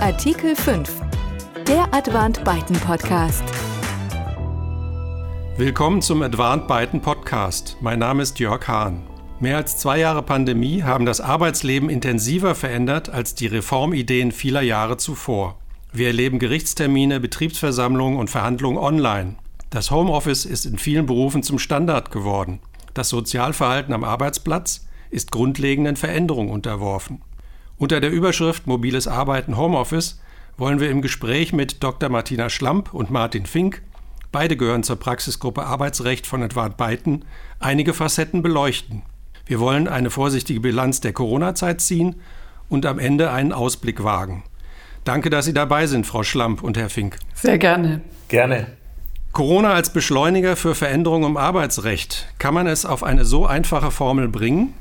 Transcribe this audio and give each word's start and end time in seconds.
Artikel 0.00 0.54
5. 0.54 0.88
Der 1.66 1.92
Advant 1.92 2.44
Byten 2.44 2.76
Podcast. 2.76 3.42
Willkommen 5.56 6.02
zum 6.02 6.22
Advant 6.22 6.68
Byten 6.68 7.00
Podcast. 7.00 7.76
Mein 7.80 7.98
Name 7.98 8.22
ist 8.22 8.38
Jörg 8.38 8.68
Hahn. 8.68 9.02
Mehr 9.40 9.56
als 9.56 9.76
zwei 9.76 9.98
Jahre 9.98 10.22
Pandemie 10.22 10.84
haben 10.84 11.04
das 11.04 11.20
Arbeitsleben 11.20 11.90
intensiver 11.90 12.54
verändert 12.54 13.08
als 13.08 13.34
die 13.34 13.48
Reformideen 13.48 14.30
vieler 14.30 14.62
Jahre 14.62 14.98
zuvor. 14.98 15.58
Wir 15.92 16.06
erleben 16.06 16.38
Gerichtstermine, 16.38 17.18
Betriebsversammlungen 17.18 18.20
und 18.20 18.30
Verhandlungen 18.30 18.78
online. 18.78 19.34
Das 19.70 19.90
Homeoffice 19.90 20.44
ist 20.44 20.64
in 20.64 20.78
vielen 20.78 21.06
Berufen 21.06 21.42
zum 21.42 21.58
Standard 21.58 22.12
geworden. 22.12 22.60
Das 22.94 23.08
Sozialverhalten 23.08 23.92
am 23.92 24.04
Arbeitsplatz 24.04 24.86
ist 25.10 25.32
grundlegenden 25.32 25.96
Veränderungen 25.96 26.50
unterworfen. 26.50 27.20
Unter 27.78 28.00
der 28.00 28.10
Überschrift 28.10 28.66
Mobiles 28.66 29.06
Arbeiten 29.06 29.56
Homeoffice 29.56 30.20
wollen 30.56 30.80
wir 30.80 30.90
im 30.90 31.00
Gespräch 31.00 31.52
mit 31.52 31.80
Dr. 31.84 32.08
Martina 32.08 32.50
Schlamp 32.50 32.92
und 32.92 33.12
Martin 33.12 33.46
Fink, 33.46 33.82
beide 34.32 34.56
gehören 34.56 34.82
zur 34.82 34.96
Praxisgruppe 34.96 35.62
Arbeitsrecht 35.62 36.26
von 36.26 36.42
Advant 36.42 36.76
Byten, 36.76 37.24
einige 37.60 37.94
Facetten 37.94 38.42
beleuchten. 38.42 39.02
Wir 39.46 39.60
wollen 39.60 39.86
eine 39.86 40.10
vorsichtige 40.10 40.58
Bilanz 40.58 41.00
der 41.00 41.12
Corona-Zeit 41.12 41.80
ziehen 41.80 42.16
und 42.68 42.84
am 42.84 42.98
Ende 42.98 43.30
einen 43.30 43.52
Ausblick 43.52 44.02
wagen. 44.02 44.42
Danke, 45.04 45.30
dass 45.30 45.44
Sie 45.44 45.54
dabei 45.54 45.86
sind, 45.86 46.04
Frau 46.04 46.24
Schlamp 46.24 46.64
und 46.64 46.76
Herr 46.76 46.90
Fink. 46.90 47.16
Sehr 47.34 47.58
gerne. 47.58 48.00
Gerne. 48.26 48.66
Corona 49.30 49.72
als 49.72 49.92
Beschleuniger 49.92 50.56
für 50.56 50.74
Veränderungen 50.74 51.30
im 51.30 51.36
Arbeitsrecht. 51.36 52.26
Kann 52.40 52.54
man 52.54 52.66
es 52.66 52.84
auf 52.84 53.04
eine 53.04 53.24
so 53.24 53.46
einfache 53.46 53.92
Formel 53.92 54.26
bringen? 54.26 54.74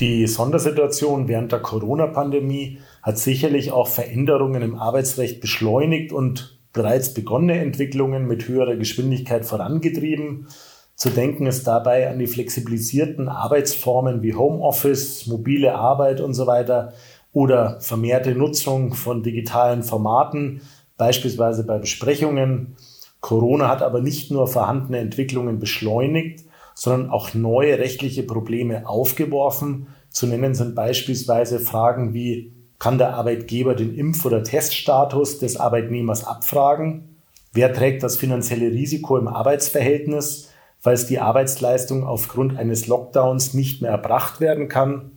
Die 0.00 0.26
Sondersituation 0.26 1.28
während 1.28 1.52
der 1.52 1.60
Corona-Pandemie 1.60 2.78
hat 3.00 3.16
sicherlich 3.16 3.70
auch 3.70 3.86
Veränderungen 3.86 4.60
im 4.60 4.76
Arbeitsrecht 4.76 5.40
beschleunigt 5.40 6.12
und 6.12 6.58
bereits 6.72 7.14
begonnene 7.14 7.60
Entwicklungen 7.60 8.26
mit 8.26 8.48
höherer 8.48 8.74
Geschwindigkeit 8.74 9.46
vorangetrieben. 9.46 10.48
Zu 10.96 11.10
denken 11.10 11.46
ist 11.46 11.68
dabei 11.68 12.10
an 12.10 12.18
die 12.18 12.26
flexibilisierten 12.26 13.28
Arbeitsformen 13.28 14.22
wie 14.22 14.34
Homeoffice, 14.34 15.28
mobile 15.28 15.76
Arbeit 15.76 16.20
und 16.20 16.34
so 16.34 16.48
weiter 16.48 16.92
oder 17.32 17.80
vermehrte 17.80 18.34
Nutzung 18.34 18.94
von 18.94 19.22
digitalen 19.22 19.84
Formaten, 19.84 20.62
beispielsweise 20.96 21.64
bei 21.64 21.78
Besprechungen. 21.78 22.76
Corona 23.20 23.68
hat 23.68 23.82
aber 23.82 24.00
nicht 24.00 24.32
nur 24.32 24.48
vorhandene 24.48 24.98
Entwicklungen 24.98 25.60
beschleunigt, 25.60 26.44
sondern 26.74 27.10
auch 27.10 27.34
neue 27.34 27.78
rechtliche 27.78 28.24
Probleme 28.24 28.86
aufgeworfen. 28.86 29.86
Zu 30.10 30.26
nennen 30.26 30.54
sind 30.54 30.74
beispielsweise 30.74 31.60
Fragen 31.60 32.12
wie, 32.12 32.52
kann 32.78 32.98
der 32.98 33.14
Arbeitgeber 33.14 33.74
den 33.74 33.94
Impf- 33.96 34.26
oder 34.26 34.42
Teststatus 34.42 35.38
des 35.38 35.56
Arbeitnehmers 35.56 36.26
abfragen? 36.26 37.16
Wer 37.52 37.72
trägt 37.72 38.02
das 38.02 38.16
finanzielle 38.16 38.70
Risiko 38.72 39.16
im 39.16 39.28
Arbeitsverhältnis, 39.28 40.50
falls 40.80 41.06
die 41.06 41.20
Arbeitsleistung 41.20 42.04
aufgrund 42.04 42.58
eines 42.58 42.88
Lockdowns 42.88 43.54
nicht 43.54 43.80
mehr 43.80 43.92
erbracht 43.92 44.40
werden 44.40 44.68
kann? 44.68 45.12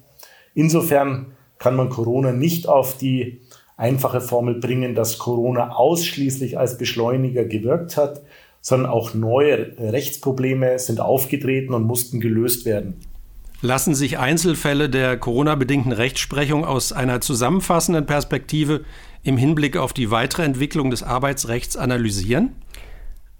Insofern 0.53 1.33
kann 1.57 1.75
man 1.75 1.89
Corona 1.89 2.31
nicht 2.31 2.67
auf 2.67 2.97
die 2.97 3.41
einfache 3.75 4.21
Formel 4.21 4.59
bringen, 4.59 4.95
dass 4.95 5.17
Corona 5.17 5.71
ausschließlich 5.75 6.57
als 6.57 6.77
Beschleuniger 6.77 7.45
gewirkt 7.45 7.97
hat, 7.97 8.21
sondern 8.67 8.91
auch 8.91 9.13
neue 9.13 9.77
Rechtsprobleme 9.79 10.77
sind 10.77 10.99
aufgetreten 10.99 11.73
und 11.73 11.83
mussten 11.83 12.19
gelöst 12.19 12.65
werden. 12.65 12.95
Lassen 13.61 13.95
sich 13.95 14.19
Einzelfälle 14.19 14.89
der 14.89 15.15
Corona-bedingten 15.15 15.93
Rechtsprechung 15.93 16.65
aus 16.65 16.91
einer 16.91 17.21
zusammenfassenden 17.21 18.05
Perspektive 18.05 18.81
im 19.23 19.37
Hinblick 19.37 19.77
auf 19.77 19.93
die 19.93 20.11
weitere 20.11 20.43
Entwicklung 20.43 20.91
des 20.91 21.01
Arbeitsrechts 21.01 21.77
analysieren? 21.77 22.55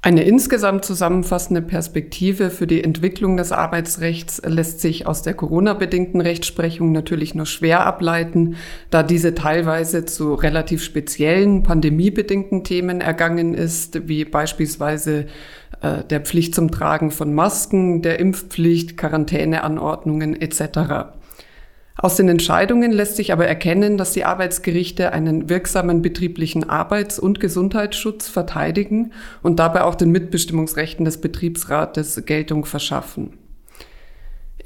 Eine 0.04 0.24
insgesamt 0.24 0.86
zusammenfassende 0.86 1.62
Perspektive 1.62 2.52
für 2.52 2.68
die 2.68 2.84
Entwicklung 2.84 3.36
des 3.36 3.52
Arbeitsrechts 3.52 4.42
lässt 4.46 4.80
sich 4.80 5.08
aus 5.08 5.24
der 5.24 5.34
Corona-bedingten 5.34 6.22
Rechtsprechung 6.22 6.92
natürlich 6.92 7.34
nur 7.34 7.48
schwer 7.48 7.86
ableiten, 7.86 8.58
da 8.92 9.02
diese 9.02 9.34
teilweise 9.34 10.06
zu 10.06 10.36
relativ 10.36 10.84
speziellen 10.84 11.64
pandemiebedingten 11.64 12.64
Themen 12.64 13.02
ergangen 13.02 13.56
ist, 13.56 14.08
wie 14.08 14.24
beispielsweise 14.24 15.26
äh, 15.82 16.04
der 16.04 16.22
Pflicht 16.22 16.54
zum 16.54 16.72
Tragen 16.72 17.10
von 17.10 17.34
Masken, 17.34 18.04
der 18.04 18.20
Impfpflicht, 18.20 18.98
Quarantäneanordnungen 18.98 20.40
etc. 20.40 21.17
Aus 22.00 22.16
den 22.16 22.30
Entscheidungen 22.30 22.92
lässt 22.92 23.16
sich 23.16 23.34
aber 23.34 23.48
erkennen, 23.48 23.98
dass 23.98 24.14
die 24.14 24.24
Arbeitsgerichte 24.24 25.14
einen 25.14 25.50
wirksamen 25.50 26.04
betrieblichen 26.04 26.70
Arbeits- 26.70 27.18
und 27.18 27.40
Gesundheitsschutz 27.40 28.28
verteidigen 28.28 29.14
und 29.42 29.58
dabei 29.58 29.84
auch 29.84 29.96
den 29.96 30.12
Mitbestimmungsrechten 30.12 31.06
des 31.06 31.20
Betriebsrates 31.20 32.24
Geltung 32.26 32.66
verschaffen. 32.66 33.34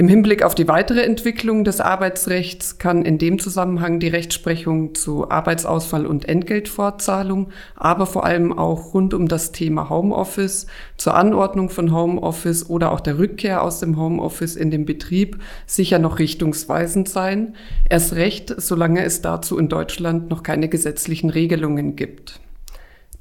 Im 0.02 0.08
Hinblick 0.08 0.42
auf 0.42 0.56
die 0.56 0.68
weitere 0.68 1.04
Entwicklung 1.04 1.64
des 1.64 1.80
Arbeitsrechts 1.80 2.80
kann 2.80 3.06
in 3.06 3.20
dem 3.20 3.38
Zusammenhang 3.38 4.00
die 4.00 4.08
Rechtsprechung 4.08 4.96
zu 4.96 5.30
Arbeitsausfall 5.30 6.08
und 6.08 6.28
Entgeltfortzahlung, 6.28 7.50
aber 7.76 8.08
vor 8.08 8.26
allem 8.26 8.52
auch 8.52 8.96
rund 8.96 9.14
um 9.14 9.28
das 9.28 9.52
Thema 9.52 9.92
Homeoffice, 9.92 10.66
zur 10.98 11.14
Anordnung 11.14 11.70
von 11.70 11.94
Homeoffice 11.94 12.68
oder 12.68 12.94
auch 12.94 13.00
der 13.00 13.20
Rückkehr 13.20 13.62
aus 13.62 13.80
dem 13.80 13.96
Homeoffice 13.96 14.56
in 14.56 14.72
den 14.72 14.86
Betrieb 14.86 15.38
sicher 15.68 16.00
noch 16.00 16.18
richtungsweisend 16.18 17.08
sein, 17.08 17.54
erst 17.88 18.16
recht, 18.16 18.56
solange 18.58 19.04
es 19.04 19.22
dazu 19.22 19.60
in 19.60 19.70
Deutschland 19.70 20.32
noch 20.32 20.42
keine 20.42 20.68
gesetzlichen 20.68 21.30
Regelungen 21.30 21.96
gibt. 21.96 22.40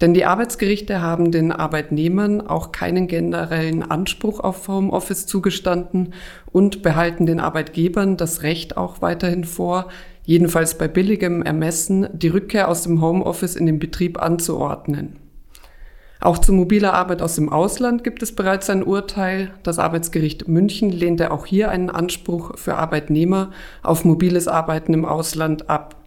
Denn 0.00 0.14
die 0.14 0.24
Arbeitsgerichte 0.24 1.02
haben 1.02 1.30
den 1.30 1.52
Arbeitnehmern 1.52 2.40
auch 2.46 2.72
keinen 2.72 3.06
generellen 3.06 3.82
Anspruch 3.82 4.40
auf 4.40 4.66
Homeoffice 4.66 5.26
zugestanden 5.26 6.14
und 6.50 6.82
behalten 6.82 7.26
den 7.26 7.38
Arbeitgebern 7.38 8.16
das 8.16 8.42
Recht 8.42 8.78
auch 8.78 9.02
weiterhin 9.02 9.44
vor, 9.44 9.88
jedenfalls 10.24 10.78
bei 10.78 10.88
billigem 10.88 11.42
Ermessen, 11.42 12.08
die 12.12 12.28
Rückkehr 12.28 12.68
aus 12.68 12.82
dem 12.82 13.02
Homeoffice 13.02 13.56
in 13.56 13.66
den 13.66 13.78
Betrieb 13.78 14.22
anzuordnen. 14.22 15.16
Auch 16.22 16.38
zu 16.38 16.52
mobiler 16.52 16.92
Arbeit 16.92 17.22
aus 17.22 17.36
dem 17.36 17.48
Ausland 17.48 18.04
gibt 18.04 18.22
es 18.22 18.34
bereits 18.34 18.68
ein 18.68 18.82
Urteil. 18.82 19.52
Das 19.62 19.78
Arbeitsgericht 19.78 20.48
München 20.48 20.90
lehnte 20.90 21.30
auch 21.30 21.46
hier 21.46 21.70
einen 21.70 21.88
Anspruch 21.88 22.58
für 22.58 22.76
Arbeitnehmer 22.76 23.52
auf 23.82 24.04
mobiles 24.04 24.46
Arbeiten 24.46 24.92
im 24.92 25.06
Ausland 25.06 25.70
ab. 25.70 25.99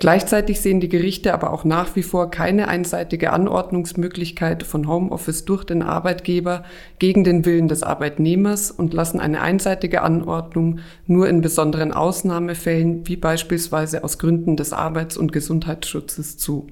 Gleichzeitig 0.00 0.60
sehen 0.60 0.78
die 0.78 0.88
Gerichte 0.88 1.34
aber 1.34 1.52
auch 1.52 1.64
nach 1.64 1.96
wie 1.96 2.04
vor 2.04 2.30
keine 2.30 2.68
einseitige 2.68 3.32
Anordnungsmöglichkeit 3.32 4.62
von 4.62 4.86
Homeoffice 4.86 5.44
durch 5.44 5.64
den 5.64 5.82
Arbeitgeber 5.82 6.62
gegen 7.00 7.24
den 7.24 7.44
Willen 7.44 7.66
des 7.66 7.82
Arbeitnehmers 7.82 8.70
und 8.70 8.94
lassen 8.94 9.18
eine 9.18 9.40
einseitige 9.40 10.02
Anordnung 10.02 10.78
nur 11.08 11.28
in 11.28 11.40
besonderen 11.40 11.92
Ausnahmefällen, 11.92 13.08
wie 13.08 13.16
beispielsweise 13.16 14.04
aus 14.04 14.20
Gründen 14.20 14.56
des 14.56 14.72
Arbeits- 14.72 15.16
und 15.16 15.32
Gesundheitsschutzes 15.32 16.38
zu. 16.38 16.68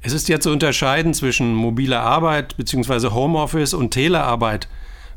Es 0.00 0.12
ist 0.12 0.28
ja 0.28 0.38
zu 0.38 0.50
unterscheiden 0.50 1.14
zwischen 1.14 1.54
mobiler 1.54 2.02
Arbeit 2.02 2.56
bzw. 2.56 3.08
Homeoffice 3.08 3.74
und 3.74 3.90
Telearbeit. 3.90 4.68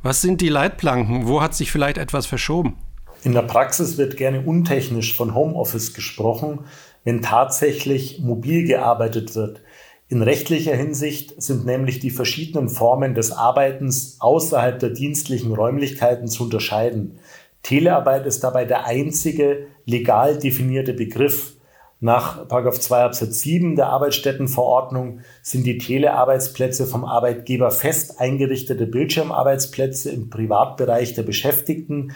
Was 0.02 0.22
sind 0.22 0.42
die 0.42 0.50
Leitplanken? 0.50 1.28
Wo 1.28 1.44
hat 1.44 1.54
sich 1.54 1.72
vielleicht 1.72 2.00
etwas 2.00 2.26
verschoben? 2.26 2.76
In 3.24 3.34
der 3.34 3.42
Praxis 3.42 3.98
wird 3.98 4.18
gerne 4.18 4.42
untechnisch 4.42 5.16
von 5.18 5.34
Homeoffice 5.34 5.96
gesprochen, 5.96 6.60
wenn 7.06 7.22
tatsächlich 7.22 8.20
mobil 8.20 8.68
gearbeitet 8.68 9.36
wird. 9.36 9.62
In 10.10 10.22
rechtlicher 10.22 10.76
Hinsicht 10.76 11.42
sind 11.42 11.66
nämlich 11.66 12.00
die 12.00 12.12
verschiedenen 12.12 12.70
Formen 12.70 13.16
des 13.16 13.32
Arbeitens 13.32 14.18
außerhalb 14.20 14.78
der 14.80 14.90
dienstlichen 14.90 15.54
Räumlichkeiten 15.54 16.28
zu 16.28 16.44
unterscheiden. 16.44 17.20
Telearbeit 17.64 18.28
ist 18.28 18.44
dabei 18.44 18.66
der 18.66 18.86
einzige 18.86 19.68
legal 19.86 20.38
definierte 20.38 20.94
Begriff. 20.94 21.54
Nach 22.00 22.48
2 22.48 23.04
Absatz 23.04 23.40
7 23.40 23.76
der 23.76 23.88
Arbeitsstättenverordnung 23.88 25.22
sind 25.42 25.66
die 25.66 25.80
Telearbeitsplätze 25.80 26.86
vom 26.86 27.06
Arbeitgeber 27.06 27.72
fest 27.72 28.20
eingerichtete 28.20 28.86
Bildschirmarbeitsplätze 28.86 30.12
im 30.12 30.30
Privatbereich 30.30 31.16
der 31.16 31.24
Beschäftigten, 31.24 32.14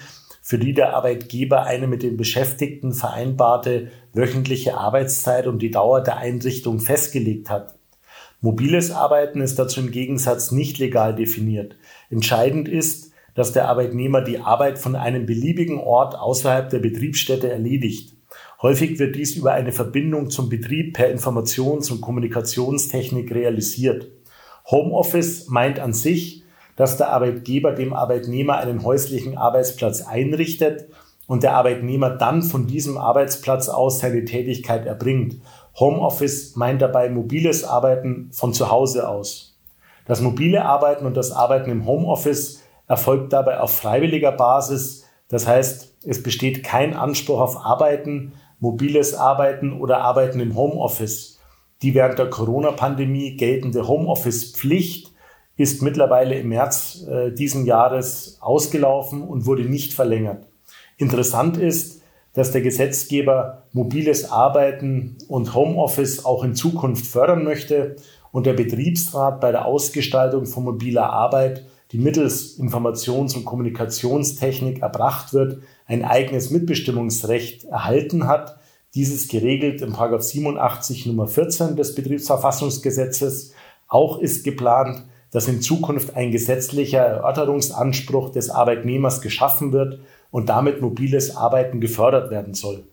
für 0.49 0.57
die 0.57 0.73
der 0.73 0.95
Arbeitgeber 0.95 1.67
eine 1.67 1.85
mit 1.85 2.01
den 2.01 2.17
Beschäftigten 2.17 2.93
vereinbarte 2.93 3.91
wöchentliche 4.13 4.75
Arbeitszeit 4.75 5.45
und 5.45 5.61
die 5.61 5.69
Dauer 5.69 6.01
der 6.01 6.17
Einrichtung 6.17 6.79
festgelegt 6.79 7.51
hat. 7.51 7.75
Mobiles 8.41 8.89
Arbeiten 8.89 9.41
ist 9.41 9.59
dazu 9.59 9.79
im 9.79 9.91
Gegensatz 9.91 10.51
nicht 10.51 10.79
legal 10.79 11.13
definiert. 11.13 11.75
Entscheidend 12.09 12.67
ist, 12.67 13.11
dass 13.35 13.51
der 13.51 13.69
Arbeitnehmer 13.69 14.23
die 14.23 14.39
Arbeit 14.39 14.79
von 14.79 14.95
einem 14.95 15.27
beliebigen 15.27 15.77
Ort 15.77 16.15
außerhalb 16.15 16.67
der 16.71 16.79
Betriebsstätte 16.79 17.51
erledigt. 17.51 18.15
Häufig 18.63 18.97
wird 18.97 19.15
dies 19.15 19.35
über 19.35 19.51
eine 19.51 19.71
Verbindung 19.71 20.31
zum 20.31 20.49
Betrieb 20.49 20.95
per 20.95 21.13
Informations- 21.13 21.91
und 21.91 22.01
Kommunikationstechnik 22.01 23.31
realisiert. 23.35 24.07
Homeoffice 24.65 25.47
meint 25.47 25.79
an 25.79 25.93
sich, 25.93 26.43
dass 26.79 26.95
der 26.95 27.11
Arbeitgeber 27.11 27.73
dem 27.73 27.91
Arbeitnehmer 27.91 28.55
einen 28.55 28.85
häuslichen 28.85 29.37
Arbeitsplatz 29.37 30.07
einrichtet 30.07 30.87
und 31.27 31.43
der 31.43 31.53
Arbeitnehmer 31.55 32.11
dann 32.11 32.41
von 32.41 32.67
diesem 32.67 32.97
Arbeitsplatz 32.97 33.67
aus 33.67 33.99
seine 33.99 34.23
Tätigkeit 34.23 34.85
erbringt. 34.85 35.41
Homeoffice 35.77 36.55
meint 36.55 36.81
dabei 36.81 37.09
mobiles 37.09 37.65
Arbeiten 37.65 38.29
von 38.31 38.53
zu 38.53 38.71
Hause 38.71 39.09
aus. 39.09 39.57
Das 40.05 40.21
mobile 40.21 40.63
Arbeiten 40.63 41.05
und 41.05 41.17
das 41.17 41.33
Arbeiten 41.33 41.69
im 41.69 41.85
Homeoffice 41.85 42.63
erfolgt 42.87 43.33
dabei 43.33 43.59
auf 43.59 43.75
freiwilliger 43.75 44.31
Basis. 44.31 45.05
Das 45.27 45.45
heißt, 45.45 45.97
es 46.05 46.23
besteht 46.23 46.63
kein 46.63 46.93
Anspruch 46.93 47.41
auf 47.41 47.57
Arbeiten, 47.57 48.31
mobiles 48.61 49.15
Arbeiten 49.15 49.73
oder 49.73 49.99
Arbeiten 49.99 50.39
im 50.39 50.55
Homeoffice. 50.55 51.39
Die 51.81 51.93
während 51.93 52.19
der 52.19 52.29
Corona-Pandemie 52.29 53.35
geltende 53.35 53.85
Homeoffice-Pflicht 53.85 55.08
ist 55.59 55.81
mittlerweile 55.81 56.39
im 56.39 56.47
März 56.47 57.05
äh, 57.05 57.33
diesen 57.33 57.65
Jahres 57.65 58.37
ausgelaufen 58.39 59.21
und 59.21 59.45
wurde 59.45 59.63
nicht 59.63 59.93
verlängert. 59.93 60.47
Interessant 60.95 61.57
ist, 61.57 62.01
dass 62.31 62.53
der 62.53 62.61
Gesetzgeber 62.61 63.63
mobiles 63.73 64.31
Arbeiten 64.31 65.17
und 65.27 65.53
Homeoffice 65.53 66.23
auch 66.23 66.45
in 66.45 66.55
Zukunft 66.55 67.05
fördern 67.05 67.43
möchte 67.43 67.97
und 68.31 68.45
der 68.45 68.53
Betriebsrat 68.53 69.41
bei 69.41 69.51
der 69.51 69.65
Ausgestaltung 69.65 70.45
von 70.45 70.63
mobiler 70.63 71.11
Arbeit, 71.11 71.65
die 71.91 71.97
mittels 71.97 72.57
Informations- 72.57 73.35
und 73.35 73.43
Kommunikationstechnik 73.43 74.81
erbracht 74.81 75.33
wird, 75.33 75.61
ein 75.87 76.05
eigenes 76.05 76.51
Mitbestimmungsrecht 76.51 77.65
erhalten 77.65 78.27
hat. 78.27 78.59
Dieses 78.95 79.27
geregelt 79.27 79.81
im 79.81 79.93
87 79.93 81.05
Nummer 81.07 81.27
14 81.27 81.75
des 81.75 81.95
Betriebsverfassungsgesetzes. 81.95 83.51
Auch 83.89 84.19
ist 84.19 84.45
geplant, 84.45 85.03
dass 85.31 85.47
in 85.47 85.61
Zukunft 85.61 86.15
ein 86.15 86.31
gesetzlicher 86.31 86.99
Erörterungsanspruch 86.99 88.31
des 88.31 88.49
Arbeitnehmers 88.49 89.21
geschaffen 89.21 89.71
wird 89.71 89.99
und 90.31 90.49
damit 90.49 90.81
mobiles 90.81 91.35
Arbeiten 91.35 91.81
gefördert 91.81 92.31
werden 92.31 92.53
soll. 92.53 92.83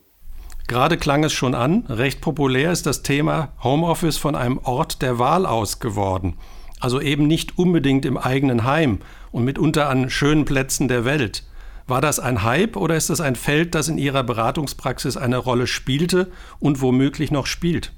Gerade 0.68 0.96
klang 0.96 1.22
es 1.22 1.32
schon 1.32 1.54
an, 1.54 1.84
recht 1.88 2.20
populär 2.20 2.72
ist 2.72 2.86
das 2.86 3.02
Thema 3.02 3.52
Homeoffice 3.62 4.16
von 4.16 4.34
einem 4.34 4.58
Ort 4.58 5.00
der 5.00 5.18
Wahl 5.18 5.46
aus 5.46 5.78
geworden. 5.78 6.34
Also 6.80 7.00
eben 7.00 7.26
nicht 7.26 7.56
unbedingt 7.56 8.04
im 8.04 8.18
eigenen 8.18 8.64
Heim 8.64 8.98
und 9.30 9.44
mitunter 9.44 9.88
an 9.88 10.10
schönen 10.10 10.44
Plätzen 10.44 10.88
der 10.88 11.04
Welt. 11.04 11.44
War 11.86 12.00
das 12.00 12.18
ein 12.18 12.42
Hype 12.42 12.76
oder 12.76 12.96
ist 12.96 13.10
das 13.10 13.20
ein 13.20 13.36
Feld, 13.36 13.76
das 13.76 13.88
in 13.88 13.96
Ihrer 13.96 14.24
Beratungspraxis 14.24 15.16
eine 15.16 15.38
Rolle 15.38 15.68
spielte 15.68 16.32
und 16.58 16.82
womöglich 16.82 17.30
noch 17.30 17.46
spielt? 17.46 17.92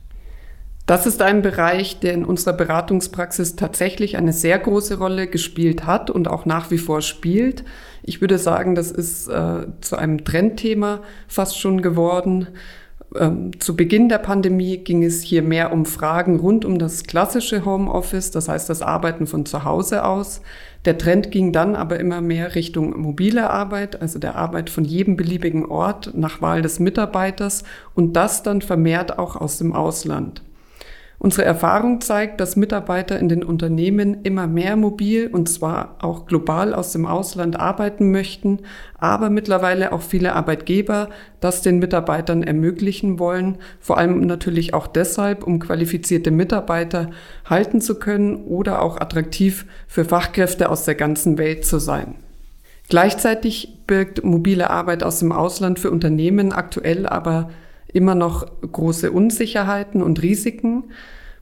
Das 0.88 1.05
ist 1.05 1.20
ein 1.20 1.43
Bereich, 1.43 2.00
der 2.00 2.14
in 2.14 2.25
unserer 2.25 2.55
Beratungspraxis 2.55 3.56
tatsächlich 3.56 4.17
eine 4.17 4.32
sehr 4.32 4.58
große 4.58 4.96
Rolle 4.96 5.26
gespielt 5.26 5.85
hat 5.85 6.08
und 6.08 6.29
auch 6.29 6.46
nach 6.46 6.70
wie 6.70 6.79
vor 6.79 7.02
spielt. 7.02 7.62
Ich 8.02 8.23
würde 8.23 8.38
sagen, 8.38 8.75
das 8.75 8.90
ist 8.90 9.29
äh, 9.29 9.67
zu 9.82 9.96
einem 9.96 10.25
Trendthema 10.25 11.00
fast 11.26 11.61
schon 11.61 11.82
geworden. 11.82 12.46
Ähm, 13.14 13.50
zu 13.61 13.76
Beginn 13.76 14.08
der 14.08 14.17
Pandemie 14.17 14.79
ging 14.79 15.05
es 15.05 15.20
hier 15.20 15.43
mehr 15.43 15.75
um 15.75 15.85
Fragen 15.85 16.40
rund 16.40 16.64
um 16.64 16.79
das 16.79 17.05
klassische 17.05 17.67
Homeoffice, 17.67 18.31
das 18.31 18.49
heißt 18.49 18.70
das 18.70 18.81
Arbeiten 18.81 19.26
von 19.26 19.44
zu 19.44 19.64
Hause 19.64 20.06
aus. 20.06 20.40
Der 20.87 20.96
Trend 20.96 21.31
ging 21.31 21.52
dann 21.52 21.76
aber 21.76 22.00
immer 22.00 22.23
mehr 22.23 22.55
Richtung 22.55 22.99
mobile 22.99 23.50
Arbeit, 23.50 24.00
also 24.00 24.19
der 24.19 24.37
Arbeit 24.37 24.70
von 24.70 24.87
jedem 24.87 25.19
beliebigen 25.19 25.67
Ort 25.67 26.12
nach 26.14 26.40
Wahl 26.40 26.62
des 26.62 26.81
Mitarbeiters 26.81 27.64
und 27.94 28.14
das 28.14 28.43
dann 28.43 28.62
vermehrt 28.62 29.19
auch 29.19 29.37
aus 29.37 29.58
dem 29.58 29.75
Ausland. 29.75 30.40
Unsere 31.20 31.44
Erfahrung 31.44 32.00
zeigt, 32.00 32.41
dass 32.41 32.55
Mitarbeiter 32.55 33.19
in 33.19 33.29
den 33.29 33.43
Unternehmen 33.43 34.23
immer 34.23 34.47
mehr 34.47 34.76
mobil 34.76 35.26
und 35.26 35.49
zwar 35.49 35.97
auch 35.99 36.26
global 36.26 36.73
aus 36.73 36.93
dem 36.93 37.06
Ausland 37.06 37.59
arbeiten 37.59 38.12
möchten, 38.12 38.61
aber 38.99 39.29
mittlerweile 39.29 39.91
auch 39.91 40.03
viele 40.03 40.35
Arbeitgeber 40.35 41.09
das 41.41 41.61
den 41.62 41.81
Mitarbeitern 41.81 42.44
ermöglichen 42.44 43.19
wollen, 43.19 43.59
vor 43.81 43.99
allem 43.99 44.26
natürlich 44.26 44.75
auch 44.75 44.87
deshalb, 44.87 45.43
um 45.43 45.59
qualifizierte 45.59 46.31
Mitarbeiter 46.31 47.11
halten 47.44 47.81
zu 47.81 47.99
können 47.99 48.44
oder 48.44 48.81
auch 48.81 49.00
attraktiv 49.00 49.67
für 49.88 50.05
Fachkräfte 50.05 50.71
aus 50.71 50.85
der 50.85 50.94
ganzen 50.94 51.37
Welt 51.37 51.67
zu 51.67 51.81
sein. 51.81 52.14
Gleichzeitig 52.88 53.76
birgt 53.88 54.23
mobile 54.25 54.71
Arbeit 54.71 55.03
aus 55.03 55.19
dem 55.19 55.32
Ausland 55.32 55.81
für 55.81 55.91
Unternehmen 55.91 56.53
aktuell 56.53 57.06
aber 57.06 57.50
immer 57.93 58.14
noch 58.14 58.46
große 58.61 59.11
Unsicherheiten 59.11 60.02
und 60.02 60.23
Risiken. 60.23 60.85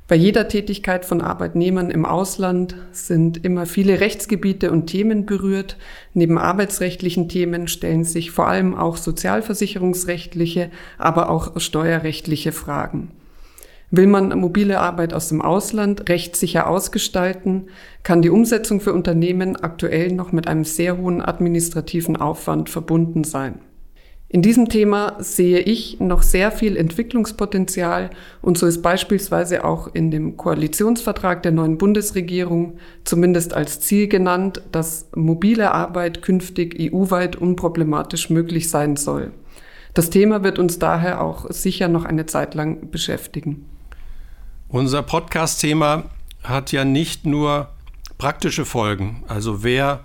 Bei 0.08 0.14
jeder 0.14 0.46
Tätigkeit 0.46 1.04
von 1.04 1.20
Arbeitnehmern 1.20 1.90
im 1.90 2.04
Ausland 2.04 2.76
sind 2.92 3.44
immer 3.44 3.66
viele 3.66 3.98
Rechtsgebiete 3.98 4.70
und 4.70 4.86
Themen 4.86 5.26
berührt. 5.26 5.76
Neben 6.14 6.38
arbeitsrechtlichen 6.38 7.28
Themen 7.28 7.66
stellen 7.66 8.04
sich 8.04 8.30
vor 8.30 8.46
allem 8.46 8.76
auch 8.76 8.96
sozialversicherungsrechtliche, 8.98 10.70
aber 10.96 11.28
auch 11.28 11.60
steuerrechtliche 11.60 12.52
Fragen. 12.52 13.10
Will 13.90 14.06
man 14.06 14.28
mobile 14.38 14.80
Arbeit 14.80 15.12
aus 15.12 15.28
dem 15.28 15.42
Ausland 15.42 16.08
rechtssicher 16.08 16.68
ausgestalten, 16.68 17.68
kann 18.04 18.22
die 18.22 18.30
Umsetzung 18.30 18.80
für 18.80 18.92
Unternehmen 18.92 19.56
aktuell 19.56 20.12
noch 20.12 20.30
mit 20.32 20.46
einem 20.46 20.64
sehr 20.64 20.98
hohen 20.98 21.20
administrativen 21.20 22.16
Aufwand 22.16 22.68
verbunden 22.68 23.24
sein. 23.24 23.60
In 24.28 24.42
diesem 24.42 24.68
Thema 24.68 25.14
sehe 25.20 25.60
ich 25.60 26.00
noch 26.00 26.22
sehr 26.22 26.50
viel 26.50 26.76
Entwicklungspotenzial 26.76 28.10
und 28.42 28.58
so 28.58 28.66
ist 28.66 28.82
beispielsweise 28.82 29.64
auch 29.64 29.94
in 29.94 30.10
dem 30.10 30.36
Koalitionsvertrag 30.36 31.44
der 31.44 31.52
neuen 31.52 31.78
Bundesregierung 31.78 32.78
zumindest 33.04 33.54
als 33.54 33.78
Ziel 33.80 34.08
genannt, 34.08 34.62
dass 34.72 35.06
mobile 35.14 35.70
Arbeit 35.70 36.22
künftig 36.22 36.76
EU-weit 36.92 37.36
unproblematisch 37.36 38.28
möglich 38.28 38.68
sein 38.68 38.96
soll. 38.96 39.30
Das 39.94 40.10
Thema 40.10 40.42
wird 40.42 40.58
uns 40.58 40.80
daher 40.80 41.22
auch 41.22 41.48
sicher 41.50 41.86
noch 41.86 42.04
eine 42.04 42.26
Zeit 42.26 42.54
lang 42.54 42.90
beschäftigen. 42.90 43.64
Unser 44.68 45.02
Podcast-Thema 45.02 46.10
hat 46.42 46.72
ja 46.72 46.84
nicht 46.84 47.26
nur 47.26 47.68
praktische 48.18 48.64
Folgen, 48.64 49.22
also 49.28 49.62
wer 49.62 50.00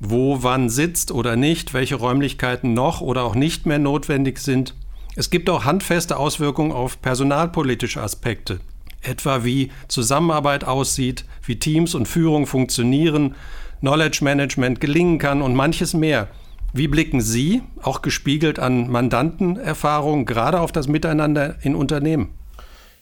wo 0.00 0.42
wann 0.42 0.68
sitzt 0.68 1.10
oder 1.10 1.36
nicht, 1.36 1.74
welche 1.74 1.96
Räumlichkeiten 1.96 2.74
noch 2.74 3.00
oder 3.00 3.24
auch 3.24 3.34
nicht 3.34 3.66
mehr 3.66 3.78
notwendig 3.78 4.38
sind. 4.38 4.74
Es 5.16 5.30
gibt 5.30 5.48
auch 5.48 5.64
handfeste 5.64 6.18
Auswirkungen 6.18 6.72
auf 6.72 7.00
personalpolitische 7.00 8.02
Aspekte, 8.02 8.60
etwa 9.02 9.44
wie 9.44 9.70
Zusammenarbeit 9.88 10.64
aussieht, 10.64 11.24
wie 11.44 11.58
Teams 11.58 11.94
und 11.94 12.06
Führung 12.06 12.46
funktionieren, 12.46 13.34
Knowledge 13.80 14.22
Management 14.22 14.80
gelingen 14.80 15.18
kann 15.18 15.42
und 15.42 15.54
manches 15.54 15.94
mehr. 15.94 16.28
Wie 16.72 16.88
blicken 16.88 17.22
Sie, 17.22 17.62
auch 17.80 18.02
gespiegelt 18.02 18.58
an 18.58 18.90
Mandantenerfahrungen, 18.90 20.26
gerade 20.26 20.60
auf 20.60 20.72
das 20.72 20.88
Miteinander 20.88 21.56
in 21.62 21.74
Unternehmen? 21.74 22.34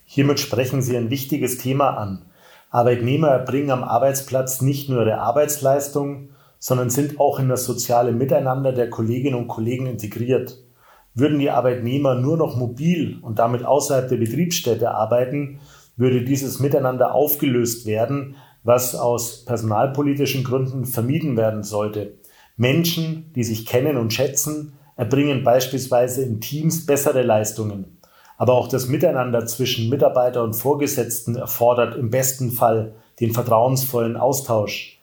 Hiermit 0.04 0.38
sprechen 0.38 0.82
Sie 0.82 0.96
ein 0.96 1.10
wichtiges 1.10 1.58
Thema 1.58 1.96
an. 1.96 2.22
Arbeitnehmer 2.70 3.28
erbringen 3.28 3.70
am 3.70 3.82
Arbeitsplatz 3.82 4.60
nicht 4.60 4.88
nur 4.88 5.00
ihre 5.00 5.18
Arbeitsleistung, 5.18 6.28
sondern 6.66 6.88
sind 6.88 7.20
auch 7.20 7.38
in 7.38 7.50
das 7.50 7.66
soziale 7.66 8.12
Miteinander 8.12 8.72
der 8.72 8.88
Kolleginnen 8.88 9.36
und 9.36 9.48
Kollegen 9.48 9.84
integriert. 9.84 10.64
Würden 11.12 11.38
die 11.38 11.50
Arbeitnehmer 11.50 12.14
nur 12.14 12.38
noch 12.38 12.56
mobil 12.56 13.18
und 13.20 13.38
damit 13.38 13.66
außerhalb 13.66 14.08
der 14.08 14.16
Betriebsstätte 14.16 14.90
arbeiten, 14.90 15.60
würde 15.98 16.24
dieses 16.24 16.60
Miteinander 16.60 17.14
aufgelöst 17.14 17.84
werden, 17.84 18.36
was 18.62 18.94
aus 18.94 19.44
personalpolitischen 19.44 20.42
Gründen 20.42 20.86
vermieden 20.86 21.36
werden 21.36 21.64
sollte. 21.64 22.14
Menschen, 22.56 23.30
die 23.34 23.44
sich 23.44 23.66
kennen 23.66 23.98
und 23.98 24.14
schätzen, 24.14 24.72
erbringen 24.96 25.44
beispielsweise 25.44 26.22
in 26.22 26.40
Teams 26.40 26.86
bessere 26.86 27.24
Leistungen. 27.24 27.98
Aber 28.38 28.54
auch 28.54 28.68
das 28.68 28.88
Miteinander 28.88 29.44
zwischen 29.44 29.90
Mitarbeiter 29.90 30.42
und 30.42 30.54
Vorgesetzten 30.54 31.36
erfordert 31.36 31.94
im 31.94 32.08
besten 32.08 32.52
Fall 32.52 32.94
den 33.20 33.34
vertrauensvollen 33.34 34.16
Austausch. 34.16 34.93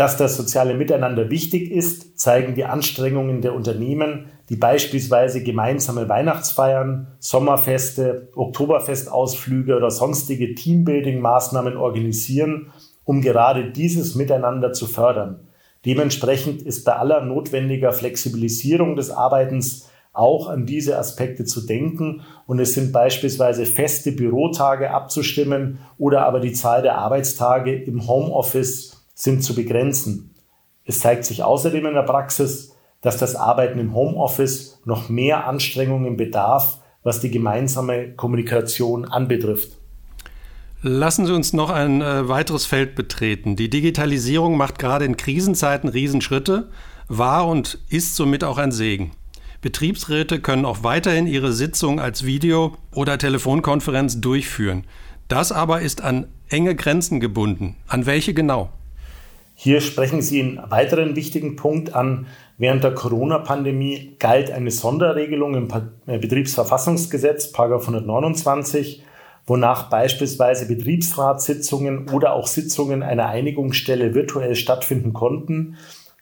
Dass 0.00 0.16
das 0.16 0.34
soziale 0.34 0.72
Miteinander 0.72 1.28
wichtig 1.28 1.70
ist, 1.70 2.18
zeigen 2.18 2.54
die 2.54 2.64
Anstrengungen 2.64 3.42
der 3.42 3.54
Unternehmen, 3.54 4.30
die 4.48 4.56
beispielsweise 4.56 5.42
gemeinsame 5.42 6.08
Weihnachtsfeiern, 6.08 7.08
Sommerfeste, 7.18 8.30
Oktoberfestausflüge 8.34 9.76
oder 9.76 9.90
sonstige 9.90 10.54
Teambuilding-Maßnahmen 10.54 11.76
organisieren, 11.76 12.72
um 13.04 13.20
gerade 13.20 13.72
dieses 13.72 14.14
Miteinander 14.14 14.72
zu 14.72 14.86
fördern. 14.86 15.40
Dementsprechend 15.84 16.62
ist 16.62 16.86
bei 16.86 16.96
aller 16.96 17.20
notwendiger 17.20 17.92
Flexibilisierung 17.92 18.96
des 18.96 19.10
Arbeitens 19.10 19.90
auch 20.14 20.48
an 20.48 20.64
diese 20.64 20.98
Aspekte 20.98 21.44
zu 21.44 21.66
denken 21.66 22.22
und 22.46 22.58
es 22.58 22.72
sind 22.72 22.92
beispielsweise 22.92 23.66
feste 23.66 24.12
Bürotage 24.12 24.92
abzustimmen 24.92 25.80
oder 25.98 26.24
aber 26.24 26.40
die 26.40 26.54
Zahl 26.54 26.80
der 26.80 26.96
Arbeitstage 26.96 27.74
im 27.74 28.08
Homeoffice 28.08 28.99
sind 29.20 29.44
zu 29.44 29.54
begrenzen. 29.54 30.34
Es 30.84 31.00
zeigt 31.00 31.26
sich 31.26 31.42
außerdem 31.42 31.84
in 31.84 31.94
der 31.94 32.04
Praxis, 32.04 32.74
dass 33.02 33.18
das 33.18 33.36
Arbeiten 33.36 33.78
im 33.78 33.94
Homeoffice 33.94 34.80
noch 34.86 35.10
mehr 35.10 35.46
Anstrengungen 35.46 36.16
bedarf, 36.16 36.80
was 37.02 37.20
die 37.20 37.30
gemeinsame 37.30 38.14
Kommunikation 38.14 39.04
anbetrifft. 39.04 39.76
Lassen 40.80 41.26
Sie 41.26 41.34
uns 41.34 41.52
noch 41.52 41.68
ein 41.68 42.00
äh, 42.00 42.28
weiteres 42.28 42.64
Feld 42.64 42.94
betreten. 42.94 43.56
Die 43.56 43.68
Digitalisierung 43.68 44.56
macht 44.56 44.78
gerade 44.78 45.04
in 45.04 45.18
Krisenzeiten 45.18 45.90
Riesenschritte, 45.90 46.70
war 47.06 47.46
und 47.46 47.78
ist 47.90 48.16
somit 48.16 48.42
auch 48.42 48.56
ein 48.56 48.72
Segen. 48.72 49.10
Betriebsräte 49.60 50.40
können 50.40 50.64
auch 50.64 50.82
weiterhin 50.82 51.26
ihre 51.26 51.52
Sitzung 51.52 52.00
als 52.00 52.24
Video- 52.24 52.78
oder 52.94 53.18
Telefonkonferenz 53.18 54.22
durchführen. 54.22 54.86
Das 55.28 55.52
aber 55.52 55.82
ist 55.82 56.00
an 56.00 56.28
enge 56.48 56.74
Grenzen 56.74 57.20
gebunden. 57.20 57.76
An 57.86 58.06
welche 58.06 58.32
genau? 58.32 58.70
Hier 59.62 59.82
sprechen 59.82 60.22
Sie 60.22 60.40
einen 60.40 60.70
weiteren 60.70 61.16
wichtigen 61.16 61.54
Punkt 61.54 61.94
an. 61.94 62.28
Während 62.56 62.82
der 62.82 62.94
Corona-Pandemie 62.94 64.16
galt 64.18 64.50
eine 64.50 64.70
Sonderregelung 64.70 65.54
im 65.54 65.68
äh, 66.06 66.16
Betriebsverfassungsgesetz, 66.16 67.52
129, 67.52 69.04
wonach 69.44 69.90
beispielsweise 69.90 70.66
Betriebsratssitzungen 70.66 72.08
oder 72.08 72.32
auch 72.32 72.46
Sitzungen 72.46 73.02
einer 73.02 73.26
Einigungsstelle 73.26 74.14
virtuell 74.14 74.54
stattfinden 74.54 75.12
konnten. 75.12 75.76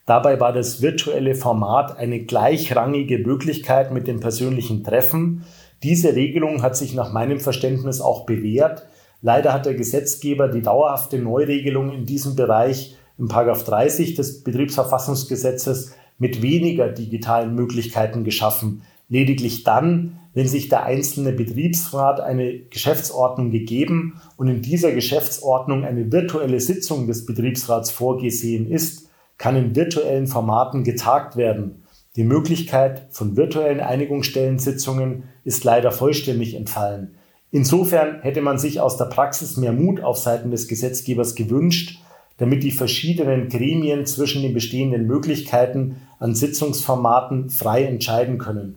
Dabei 0.05 0.41
war 0.41 0.53
das 0.53 0.83
virtuelle 0.83 1.37
Format 1.37 1.97
eine 1.97 2.19
gleichrangige 2.19 3.19
Möglichkeit 3.19 3.93
mit 3.93 4.09
dem 4.09 4.19
persönlichen 4.19 4.83
Treffen. 4.83 5.45
Diese 5.85 6.17
Regelung 6.17 6.63
hat 6.63 6.77
sich 6.77 6.93
nach 6.93 7.13
meinem 7.13 7.39
Verständnis 7.39 8.01
auch 8.01 8.27
bewährt. 8.27 8.89
Leider 9.23 9.53
hat 9.53 9.65
der 9.65 9.75
Gesetzgeber 9.75 10.49
die 10.49 10.63
dauerhafte 10.63 11.21
Neuregelung 11.21 11.93
in 11.93 12.05
diesem 12.05 12.35
Bereich 12.35 12.98
im 13.19 13.29
30 13.29 14.15
des 14.15 14.43
Betriebsverfassungsgesetzes 14.45 15.95
mit 16.19 16.43
weniger 16.43 16.89
digitalen 16.89 17.55
Möglichkeiten 17.55 18.25
geschaffen. 18.25 18.83
Lediglich 19.09 19.65
dann, 19.65 20.19
wenn 20.35 20.47
sich 20.47 20.69
der 20.69 20.85
einzelne 20.85 21.33
Betriebsrat 21.33 22.21
eine 22.21 22.59
Geschäftsordnung 22.59 23.51
gegeben 23.51 24.21
und 24.37 24.49
in 24.49 24.63
dieser 24.63 24.93
Geschäftsordnung 24.93 25.85
eine 25.85 26.13
virtuelle 26.13 26.61
Sitzung 26.61 27.07
des 27.07 27.27
Betriebsrats 27.27 27.91
vorgesehen 27.91 28.71
ist, 28.71 29.09
kann 29.39 29.57
in 29.57 29.75
virtuellen 29.75 30.27
Formaten 30.27 30.85
getagt 30.85 31.37
werden. 31.37 31.85
Die 32.17 32.25
Möglichkeit 32.25 33.07
von 33.11 33.37
virtuellen 33.37 33.81
Einigungsstellensitzungen 33.81 35.25
ist 35.45 35.65
leider 35.65 35.93
vollständig 35.93 36.55
entfallen. 36.55 37.15
Insofern 37.51 38.21
hätte 38.21 38.43
man 38.43 38.59
sich 38.59 38.81
aus 38.81 38.97
der 38.97 39.07
Praxis 39.07 39.57
mehr 39.57 39.73
Mut 39.73 40.03
auf 40.03 40.19
Seiten 40.19 40.51
des 40.51 40.69
Gesetzgebers 40.69 41.35
gewünscht, 41.35 42.01
damit 42.39 42.63
die 42.63 42.71
verschiedenen 42.71 43.49
Gremien 43.49 44.07
zwischen 44.07 44.43
den 44.43 44.55
bestehenden 44.55 45.07
Möglichkeiten 45.07 45.97
an 46.19 46.35
Sitzungsformaten 46.35 47.51
frei 47.51 47.85
entscheiden 47.85 48.39
können. 48.39 48.77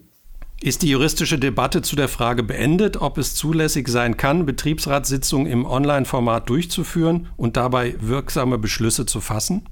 Ist 0.64 0.84
die 0.84 0.90
juristische 0.90 1.40
Debatte 1.40 1.82
zu 1.82 1.96
der 1.96 2.08
Frage 2.08 2.44
beendet, 2.44 3.02
ob 3.02 3.18
es 3.18 3.34
zulässig 3.34 3.88
sein 3.88 4.18
kann, 4.18 4.46
Betriebsratssitzungen 4.46 5.52
im 5.52 5.66
Online-Format 5.66 6.50
durchzuführen 6.50 7.30
und 7.36 7.58
dabei 7.58 7.96
wirksame 8.00 8.60
Beschlüsse 8.60 9.08
zu 9.08 9.22
fassen? 9.22 9.64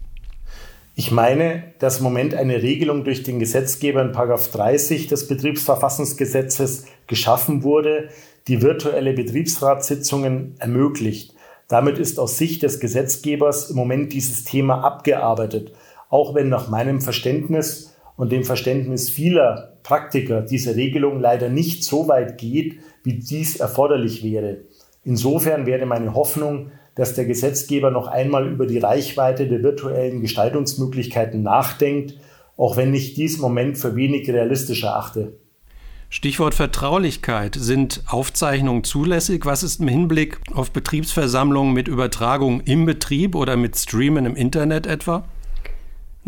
Ich 0.96 1.12
meine, 1.12 1.64
dass 1.78 2.00
im 2.00 2.06
Moment 2.06 2.34
eine 2.34 2.64
Regelung 2.64 3.04
durch 3.04 3.22
den 3.24 3.40
Gesetzgeber 3.40 4.02
in 4.02 4.12
30 4.12 5.08
des 5.08 5.28
Betriebsverfassungsgesetzes 5.28 6.88
geschaffen 7.06 7.64
wurde, 7.64 8.10
die 8.48 8.64
virtuelle 8.64 9.14
Betriebsratssitzungen 9.14 10.56
ermöglicht. 10.58 11.36
Damit 11.70 12.00
ist 12.00 12.20
aus 12.20 12.40
Sicht 12.40 12.64
des 12.64 12.80
Gesetzgebers 12.80 13.70
im 13.70 13.76
Moment 13.78 14.12
dieses 14.12 14.44
Thema 14.44 14.84
abgearbeitet, 14.84 15.72
auch 16.10 16.34
wenn 16.34 16.50
nach 16.50 16.68
meinem 16.68 17.00
Verständnis 17.00 17.96
und 18.18 18.32
dem 18.32 18.44
Verständnis 18.44 19.10
vieler 19.10 19.78
Praktiker 19.84 20.42
diese 20.42 20.76
Regelung 20.76 21.20
leider 21.20 21.48
nicht 21.48 21.84
so 21.84 22.08
weit 22.08 22.40
geht, 22.40 22.80
wie 23.04 23.20
dies 23.20 23.58
erforderlich 23.58 24.24
wäre. 24.24 24.58
Insofern 25.04 25.68
wäre 25.68 25.86
meine 25.86 26.16
Hoffnung, 26.16 26.72
dass 26.96 27.14
der 27.14 27.26
Gesetzgeber 27.26 27.92
noch 27.92 28.08
einmal 28.08 28.52
über 28.52 28.66
die 28.66 28.80
Reichweite 28.80 29.48
der 29.48 29.62
virtuellen 29.62 30.22
Gestaltungsmöglichkeiten 30.22 31.44
nachdenkt, 31.44 32.16
auch 32.58 32.78
wenn 32.78 32.96
ich 32.96 33.14
dies 33.14 33.36
im 33.36 33.42
Moment 33.42 33.78
für 33.78 33.96
wenig 33.96 34.28
realistisch 34.30 34.84
erachte. 34.84 35.34
Stichwort 36.12 36.56
Vertraulichkeit. 36.56 37.56
Sind 37.56 38.02
Aufzeichnungen 38.08 38.84
zulässig? 38.84 39.46
Was 39.46 39.62
ist 39.62 39.80
im 39.80 39.88
Hinblick 39.88 40.40
auf 40.54 40.72
Betriebsversammlungen 40.72 41.72
mit 41.72 41.88
Übertragung 41.88 42.62
im 42.62 42.86
Betrieb 42.86 43.36
oder 43.36 43.56
mit 43.56 43.78
Streamen 43.78 44.26
im 44.26 44.36
Internet 44.36 44.88
etwa? 44.88 45.24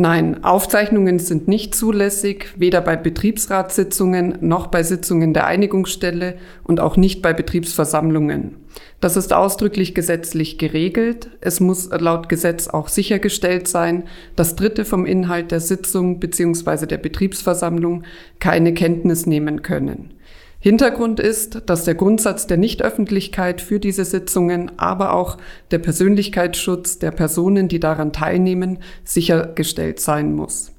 Nein, 0.02 0.44
Aufzeichnungen 0.44 1.20
sind 1.20 1.48
nicht 1.48 1.76
zulässig, 1.76 2.56
weder 2.58 2.82
bei 2.82 2.96
Betriebsratssitzungen 2.96 4.40
noch 4.42 4.66
bei 4.66 4.82
Sitzungen 4.82 5.32
der 5.36 5.46
Einigungsstelle 5.46 6.40
und 6.64 6.80
auch 6.80 6.98
nicht 6.98 7.22
bei 7.22 7.34
Betriebsversammlungen. 7.34 8.56
Das 9.00 9.16
ist 9.16 9.32
ausdrücklich 9.32 9.94
gesetzlich 9.94 10.58
geregelt. 10.58 11.30
Es 11.40 11.60
muss 11.60 11.92
laut 11.92 12.30
Gesetz 12.30 12.68
auch 12.68 12.88
sichergestellt 12.88 13.68
sein, 13.68 14.06
dass 14.36 14.56
Dritte 14.56 14.86
vom 14.86 15.06
Inhalt 15.06 15.52
der 15.52 15.60
Sitzung 15.60 16.20
bzw. 16.20 16.88
der 16.88 16.98
Betriebsversammlung 16.98 18.02
keine 18.40 18.74
Kenntnis 18.74 19.28
nehmen 19.28 19.62
können. 19.62 20.16
Hintergrund 20.64 21.20
ist, 21.20 21.64
dass 21.66 21.86
der 21.86 21.96
Grundsatz 21.96 22.46
der 22.46 22.58
Nichtöffentlichkeit 22.58 23.62
für 23.62 23.80
diese 23.80 24.06
Sitzungen, 24.06 24.72
aber 24.78 25.14
auch 25.14 25.38
der 25.72 25.80
Persönlichkeitsschutz 25.80 27.00
der 27.00 27.10
Personen, 27.10 27.68
die 27.68 27.80
daran 27.80 28.14
teilnehmen, 28.14 28.78
sichergestellt 29.04 30.00
sein 30.00 30.36
muss. 30.36 30.72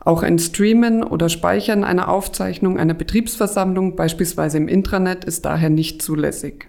Auch 0.00 0.22
ein 0.22 0.38
Streamen 0.38 1.02
oder 1.02 1.30
Speichern 1.30 1.84
einer 1.84 2.08
Aufzeichnung 2.08 2.78
einer 2.78 2.92
Betriebsversammlung, 2.92 3.96
beispielsweise 3.96 4.58
im 4.58 4.68
Intranet, 4.68 5.24
ist 5.24 5.46
daher 5.46 5.70
nicht 5.70 6.02
zulässig. 6.02 6.66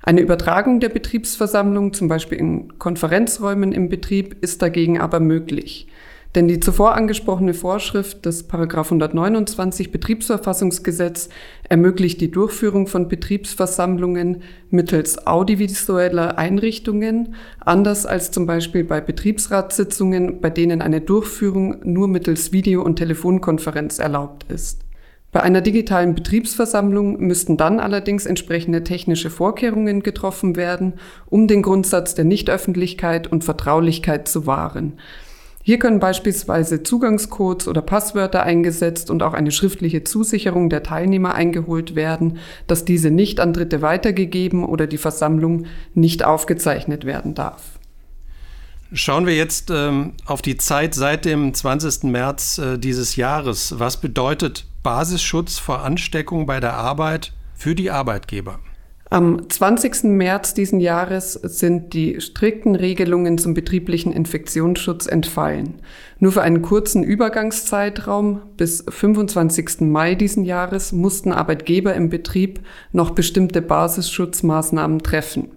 Eine 0.00 0.20
Übertragung 0.20 0.78
der 0.78 0.90
Betriebsversammlung, 0.90 1.92
zum 1.92 2.06
Beispiel 2.06 2.38
in 2.38 2.78
Konferenzräumen 2.78 3.72
im 3.72 3.88
Betrieb, 3.88 4.36
ist 4.42 4.62
dagegen 4.62 5.00
aber 5.00 5.18
möglich. 5.18 5.88
Denn 6.34 6.48
die 6.48 6.60
zuvor 6.60 6.94
angesprochene 6.94 7.54
Vorschrift 7.54 8.26
des 8.26 8.50
129 8.50 9.90
Betriebsverfassungsgesetz 9.90 11.30
ermöglicht 11.68 12.20
die 12.20 12.30
Durchführung 12.30 12.86
von 12.86 13.08
Betriebsversammlungen 13.08 14.42
mittels 14.70 15.26
audiovisueller 15.26 16.36
Einrichtungen, 16.36 17.34
anders 17.60 18.04
als 18.04 18.30
zum 18.30 18.46
Beispiel 18.46 18.84
bei 18.84 19.00
Betriebsratssitzungen, 19.00 20.40
bei 20.40 20.50
denen 20.50 20.82
eine 20.82 21.00
Durchführung 21.00 21.80
nur 21.84 22.08
mittels 22.08 22.52
Video- 22.52 22.82
und 22.82 22.96
Telefonkonferenz 22.96 23.98
erlaubt 23.98 24.44
ist. 24.50 24.86
Bei 25.32 25.42
einer 25.42 25.60
digitalen 25.60 26.14
Betriebsversammlung 26.14 27.20
müssten 27.20 27.58
dann 27.58 27.78
allerdings 27.78 28.24
entsprechende 28.24 28.84
technische 28.84 29.28
Vorkehrungen 29.28 30.02
getroffen 30.02 30.56
werden, 30.56 30.94
um 31.26 31.46
den 31.46 31.60
Grundsatz 31.60 32.14
der 32.14 32.24
Nichtöffentlichkeit 32.24 33.30
und 33.30 33.44
Vertraulichkeit 33.44 34.28
zu 34.28 34.46
wahren. 34.46 34.94
Hier 35.66 35.80
können 35.80 35.98
beispielsweise 35.98 36.84
Zugangscodes 36.84 37.66
oder 37.66 37.82
Passwörter 37.82 38.44
eingesetzt 38.44 39.10
und 39.10 39.24
auch 39.24 39.34
eine 39.34 39.50
schriftliche 39.50 40.04
Zusicherung 40.04 40.70
der 40.70 40.84
Teilnehmer 40.84 41.34
eingeholt 41.34 41.96
werden, 41.96 42.38
dass 42.68 42.84
diese 42.84 43.10
nicht 43.10 43.40
an 43.40 43.52
Dritte 43.52 43.82
weitergegeben 43.82 44.64
oder 44.64 44.86
die 44.86 44.96
Versammlung 44.96 45.66
nicht 45.92 46.24
aufgezeichnet 46.24 47.04
werden 47.04 47.34
darf. 47.34 47.80
Schauen 48.92 49.26
wir 49.26 49.34
jetzt 49.34 49.72
ähm, 49.72 50.12
auf 50.24 50.40
die 50.40 50.56
Zeit 50.56 50.94
seit 50.94 51.24
dem 51.24 51.52
20. 51.52 52.04
März 52.04 52.58
äh, 52.58 52.78
dieses 52.78 53.16
Jahres. 53.16 53.74
Was 53.76 54.00
bedeutet 54.00 54.68
Basisschutz 54.84 55.58
vor 55.58 55.82
Ansteckung 55.82 56.46
bei 56.46 56.60
der 56.60 56.74
Arbeit 56.74 57.32
für 57.56 57.74
die 57.74 57.90
Arbeitgeber? 57.90 58.60
Am 59.16 59.48
20. 59.48 60.04
März 60.04 60.52
diesen 60.52 60.78
Jahres 60.78 61.32
sind 61.32 61.94
die 61.94 62.20
strikten 62.20 62.74
Regelungen 62.74 63.38
zum 63.38 63.54
betrieblichen 63.54 64.12
Infektionsschutz 64.12 65.06
entfallen. 65.06 65.76
Nur 66.18 66.32
für 66.32 66.42
einen 66.42 66.60
kurzen 66.60 67.02
Übergangszeitraum 67.02 68.42
bis 68.58 68.84
25. 68.86 69.80
Mai 69.80 70.16
diesen 70.16 70.44
Jahres 70.44 70.92
mussten 70.92 71.32
Arbeitgeber 71.32 71.94
im 71.94 72.10
Betrieb 72.10 72.60
noch 72.92 73.12
bestimmte 73.12 73.62
Basisschutzmaßnahmen 73.62 74.98
treffen. 74.98 75.48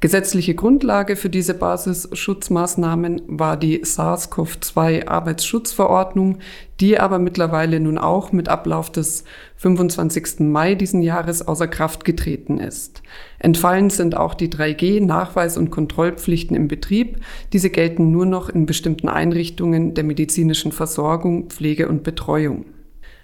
Gesetzliche 0.00 0.54
Grundlage 0.54 1.14
für 1.14 1.28
diese 1.28 1.52
Basisschutzmaßnahmen 1.52 3.20
war 3.26 3.58
die 3.58 3.84
SARS-CoV-2 3.84 5.06
Arbeitsschutzverordnung, 5.06 6.38
die 6.80 6.98
aber 6.98 7.18
mittlerweile 7.18 7.80
nun 7.80 7.98
auch 7.98 8.32
mit 8.32 8.48
Ablauf 8.48 8.90
des 8.90 9.24
25. 9.56 10.40
Mai 10.40 10.74
diesen 10.74 11.02
Jahres 11.02 11.46
außer 11.46 11.68
Kraft 11.68 12.06
getreten 12.06 12.58
ist. 12.58 13.02
Entfallen 13.38 13.90
sind 13.90 14.16
auch 14.16 14.32
die 14.32 14.48
3G 14.48 15.04
Nachweis- 15.04 15.58
und 15.58 15.68
Kontrollpflichten 15.68 16.56
im 16.56 16.66
Betrieb. 16.66 17.18
Diese 17.52 17.68
gelten 17.68 18.10
nur 18.10 18.24
noch 18.24 18.48
in 18.48 18.64
bestimmten 18.64 19.10
Einrichtungen 19.10 19.92
der 19.92 20.04
medizinischen 20.04 20.72
Versorgung, 20.72 21.50
Pflege 21.50 21.90
und 21.90 22.04
Betreuung. 22.04 22.64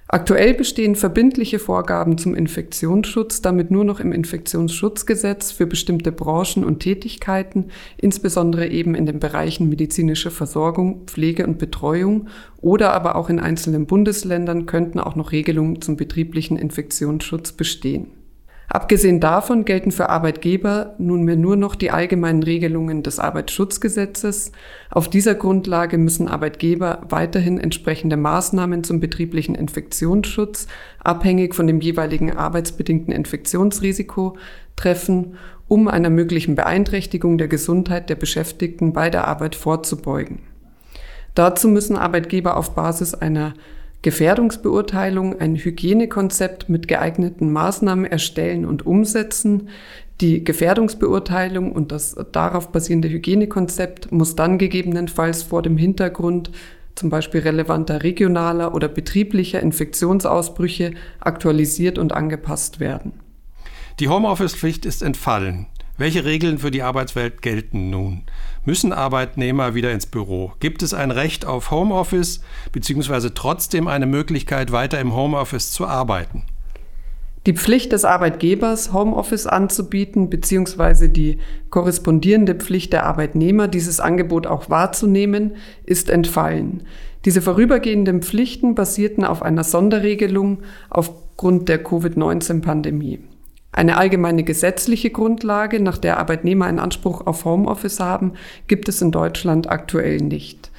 Aktuell 0.08 0.54
bestehen 0.54 0.94
verbindliche 0.94 1.58
Vorgaben 1.58 2.16
zum 2.16 2.36
Infektionsschutz 2.36 3.42
damit 3.42 3.72
nur 3.72 3.84
noch 3.84 3.98
im 3.98 4.12
Infektionsschutzgesetz 4.12 5.50
für 5.50 5.66
bestimmte 5.66 6.12
Branchen 6.12 6.64
und 6.64 6.78
Tätigkeiten, 6.78 7.70
insbesondere 7.96 8.68
eben 8.68 8.94
in 8.94 9.06
den 9.06 9.18
Bereichen 9.18 9.68
medizinische 9.68 10.30
Versorgung, 10.30 11.06
Pflege 11.06 11.44
und 11.44 11.58
Betreuung 11.58 12.28
oder 12.60 12.92
aber 12.92 13.16
auch 13.16 13.28
in 13.28 13.40
einzelnen 13.40 13.86
Bundesländern 13.86 14.66
könnten 14.66 15.00
auch 15.00 15.16
noch 15.16 15.32
Regelungen 15.32 15.82
zum 15.82 15.96
betrieblichen 15.96 16.56
Infektionsschutz 16.56 17.50
bestehen. 17.50 18.15
Abgesehen 18.76 19.20
davon 19.20 19.64
gelten 19.64 19.90
für 19.90 20.10
Arbeitgeber 20.10 20.96
nunmehr 20.98 21.36
nur 21.36 21.56
noch 21.56 21.76
die 21.76 21.90
allgemeinen 21.90 22.42
Regelungen 22.42 23.02
des 23.02 23.18
Arbeitsschutzgesetzes. 23.18 24.52
Auf 24.90 25.08
dieser 25.08 25.34
Grundlage 25.34 25.96
müssen 25.96 26.28
Arbeitgeber 26.28 27.00
weiterhin 27.08 27.58
entsprechende 27.58 28.18
Maßnahmen 28.18 28.84
zum 28.84 29.00
betrieblichen 29.00 29.54
Infektionsschutz 29.54 30.66
abhängig 31.02 31.54
von 31.54 31.66
dem 31.66 31.80
jeweiligen 31.80 32.36
arbeitsbedingten 32.36 33.14
Infektionsrisiko 33.14 34.36
treffen, 34.76 35.38
um 35.68 35.88
einer 35.88 36.10
möglichen 36.10 36.54
Beeinträchtigung 36.54 37.38
der 37.38 37.48
Gesundheit 37.48 38.10
der 38.10 38.16
Beschäftigten 38.16 38.92
bei 38.92 39.08
der 39.08 39.26
Arbeit 39.26 39.54
vorzubeugen. 39.54 40.40
Dazu 41.34 41.68
müssen 41.68 41.96
Arbeitgeber 41.96 42.58
auf 42.58 42.74
Basis 42.74 43.14
einer 43.14 43.54
Gefährdungsbeurteilung 44.02 45.40
ein 45.40 45.56
Hygienekonzept 45.56 46.68
mit 46.68 46.88
geeigneten 46.88 47.52
Maßnahmen 47.52 48.04
erstellen 48.04 48.64
und 48.64 48.86
umsetzen. 48.86 49.68
Die 50.20 50.44
Gefährdungsbeurteilung 50.44 51.72
und 51.72 51.92
das 51.92 52.16
darauf 52.32 52.72
basierende 52.72 53.08
Hygienekonzept 53.08 54.12
muss 54.12 54.36
dann 54.36 54.58
gegebenenfalls 54.58 55.42
vor 55.42 55.62
dem 55.62 55.76
Hintergrund 55.76 56.50
zum 56.94 57.10
Beispiel 57.10 57.40
relevanter 57.40 58.02
regionaler 58.02 58.74
oder 58.74 58.88
betrieblicher 58.88 59.60
Infektionsausbrüche 59.60 60.94
aktualisiert 61.20 61.98
und 61.98 62.12
angepasst 62.12 62.80
werden. 62.80 63.12
Die 64.00 64.08
Homeoffice-Pflicht 64.08 64.86
ist 64.86 65.02
entfallen. 65.02 65.66
Welche 65.98 66.26
Regeln 66.26 66.58
für 66.58 66.70
die 66.70 66.82
Arbeitswelt 66.82 67.40
gelten 67.40 67.88
nun? 67.88 68.24
Müssen 68.66 68.92
Arbeitnehmer 68.92 69.74
wieder 69.74 69.92
ins 69.92 70.04
Büro? 70.04 70.52
Gibt 70.60 70.82
es 70.82 70.92
ein 70.92 71.10
Recht 71.10 71.46
auf 71.46 71.70
Homeoffice 71.70 72.42
bzw. 72.70 73.30
trotzdem 73.34 73.88
eine 73.88 74.04
Möglichkeit, 74.04 74.72
weiter 74.72 75.00
im 75.00 75.14
Homeoffice 75.16 75.72
zu 75.72 75.86
arbeiten? 75.86 76.42
Die 77.46 77.54
Pflicht 77.54 77.92
des 77.92 78.04
Arbeitgebers, 78.04 78.92
Homeoffice 78.92 79.46
anzubieten, 79.46 80.28
bzw. 80.28 81.08
die 81.08 81.38
korrespondierende 81.70 82.56
Pflicht 82.56 82.92
der 82.92 83.06
Arbeitnehmer, 83.06 83.66
dieses 83.66 83.98
Angebot 83.98 84.46
auch 84.46 84.68
wahrzunehmen, 84.68 85.56
ist 85.86 86.10
entfallen. 86.10 86.82
Diese 87.24 87.40
vorübergehenden 87.40 88.20
Pflichten 88.20 88.74
basierten 88.74 89.24
auf 89.24 89.42
einer 89.42 89.64
Sonderregelung 89.64 90.58
aufgrund 90.90 91.70
der 91.70 91.82
Covid-19-Pandemie. 91.82 93.20
Eine 93.76 93.98
allgemeine 93.98 94.42
gesetzliche 94.42 95.10
Grundlage, 95.10 95.80
nach 95.80 95.98
der 95.98 96.18
Arbeitnehmer 96.18 96.64
einen 96.64 96.78
Anspruch 96.78 97.26
auf 97.26 97.44
Homeoffice 97.44 98.00
haben, 98.00 98.32
gibt 98.68 98.88
es 98.88 99.02
in 99.02 99.12
Deutschland 99.12 99.68
aktuell 99.68 100.16
nicht. 100.16 100.70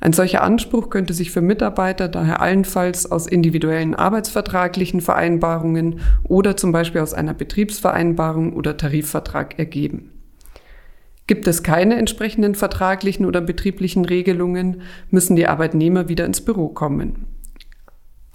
Ein 0.00 0.14
solcher 0.14 0.42
Anspruch 0.42 0.88
könnte 0.88 1.12
sich 1.12 1.30
für 1.30 1.42
Mitarbeiter 1.42 2.08
daher 2.08 2.40
allenfalls 2.40 3.10
aus 3.12 3.26
individuellen 3.26 3.94
arbeitsvertraglichen 3.94 5.02
Vereinbarungen 5.02 6.00
oder 6.24 6.56
zum 6.56 6.72
Beispiel 6.72 7.02
aus 7.02 7.12
einer 7.12 7.34
Betriebsvereinbarung 7.34 8.54
oder 8.54 8.78
Tarifvertrag 8.78 9.58
ergeben. 9.58 10.12
Gibt 11.26 11.46
es 11.48 11.62
keine 11.62 11.96
entsprechenden 11.96 12.54
vertraglichen 12.54 13.26
oder 13.26 13.42
betrieblichen 13.42 14.06
Regelungen, 14.06 14.80
müssen 15.10 15.36
die 15.36 15.46
Arbeitnehmer 15.46 16.08
wieder 16.08 16.24
ins 16.24 16.40
Büro 16.40 16.68
kommen. 16.68 17.26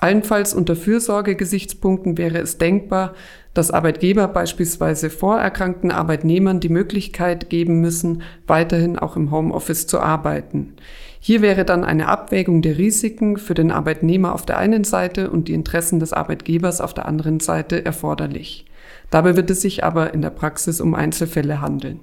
Allenfalls 0.02 0.56
unter 0.56 0.76
Fürsorgegesichtspunkten 0.76 2.18
wäre 2.18 2.40
es 2.40 2.58
denkbar, 2.58 3.14
dass 3.54 3.70
Arbeitgeber 3.70 4.28
beispielsweise 4.28 5.12
vorerkrankten 5.12 5.92
Arbeitnehmern 5.92 6.60
die 6.60 6.70
Möglichkeit 6.70 7.52
geben 7.52 7.82
müssen, 7.82 8.24
weiterhin 8.48 8.98
auch 8.98 9.16
im 9.16 9.30
Homeoffice 9.30 9.86
zu 9.86 10.00
arbeiten. 10.00 10.74
Hier 11.20 11.44
wäre 11.44 11.66
dann 11.66 11.84
eine 11.84 12.08
Abwägung 12.08 12.64
der 12.64 12.80
Risiken 12.80 13.38
für 13.38 13.54
den 13.54 13.70
Arbeitnehmer 13.70 14.34
auf 14.34 14.44
der 14.44 14.58
einen 14.58 14.86
Seite 14.86 15.30
und 15.30 15.48
die 15.48 15.54
Interessen 15.54 16.00
des 16.00 16.14
Arbeitgebers 16.14 16.82
auf 16.82 16.96
der 16.96 17.06
anderen 17.06 17.40
Seite 17.40 17.86
erforderlich. 17.86 18.66
Dabei 19.12 19.36
wird 19.36 19.52
es 19.52 19.62
sich 19.62 19.84
aber 19.84 20.16
in 20.16 20.24
der 20.24 20.32
Praxis 20.32 20.82
um 20.82 20.96
Einzelfälle 20.96 21.62
handeln. 21.62 22.00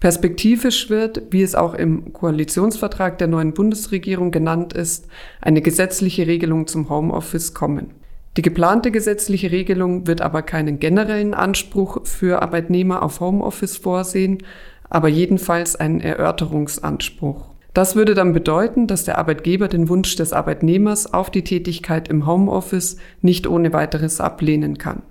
Perspektivisch 0.00 0.90
wird, 0.90 1.22
wie 1.30 1.42
es 1.42 1.54
auch 1.54 1.72
im 1.72 2.12
Koalitionsvertrag 2.12 3.16
der 3.18 3.28
neuen 3.28 3.54
Bundesregierung 3.54 4.30
genannt 4.30 4.74
ist, 4.74 5.08
eine 5.40 5.62
gesetzliche 5.62 6.26
Regelung 6.26 6.66
zum 6.66 6.90
Homeoffice 6.90 7.54
kommen. 7.54 7.92
Die 8.36 8.42
geplante 8.42 8.90
gesetzliche 8.90 9.50
Regelung 9.50 10.06
wird 10.06 10.20
aber 10.20 10.42
keinen 10.42 10.78
generellen 10.78 11.32
Anspruch 11.32 12.06
für 12.06 12.42
Arbeitnehmer 12.42 13.02
auf 13.02 13.20
Homeoffice 13.20 13.78
vorsehen, 13.78 14.38
aber 14.90 15.08
jedenfalls 15.08 15.74
einen 15.74 16.00
Erörterungsanspruch. 16.00 17.46
Das 17.72 17.96
würde 17.96 18.14
dann 18.14 18.34
bedeuten, 18.34 18.86
dass 18.86 19.04
der 19.04 19.16
Arbeitgeber 19.16 19.68
den 19.68 19.88
Wunsch 19.88 20.16
des 20.16 20.34
Arbeitnehmers 20.34 21.12
auf 21.12 21.30
die 21.30 21.44
Tätigkeit 21.44 22.08
im 22.08 22.26
Homeoffice 22.26 22.98
nicht 23.22 23.46
ohne 23.46 23.72
weiteres 23.72 24.20
ablehnen 24.20 24.76
kann. 24.76 25.02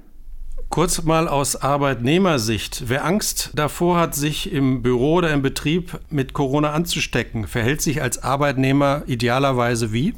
Kurz 0.69 1.03
mal 1.03 1.27
aus 1.27 1.55
Arbeitnehmersicht. 1.55 2.83
Wer 2.87 3.05
Angst 3.05 3.51
davor 3.55 3.97
hat, 3.97 4.13
sich 4.13 4.51
im 4.51 4.81
Büro 4.81 5.15
oder 5.15 5.31
im 5.31 5.41
Betrieb 5.41 5.99
mit 6.09 6.33
Corona 6.33 6.73
anzustecken, 6.73 7.47
verhält 7.47 7.81
sich 7.81 8.01
als 8.01 8.23
Arbeitnehmer 8.23 9.03
idealerweise 9.07 9.93
wie? 9.93 10.15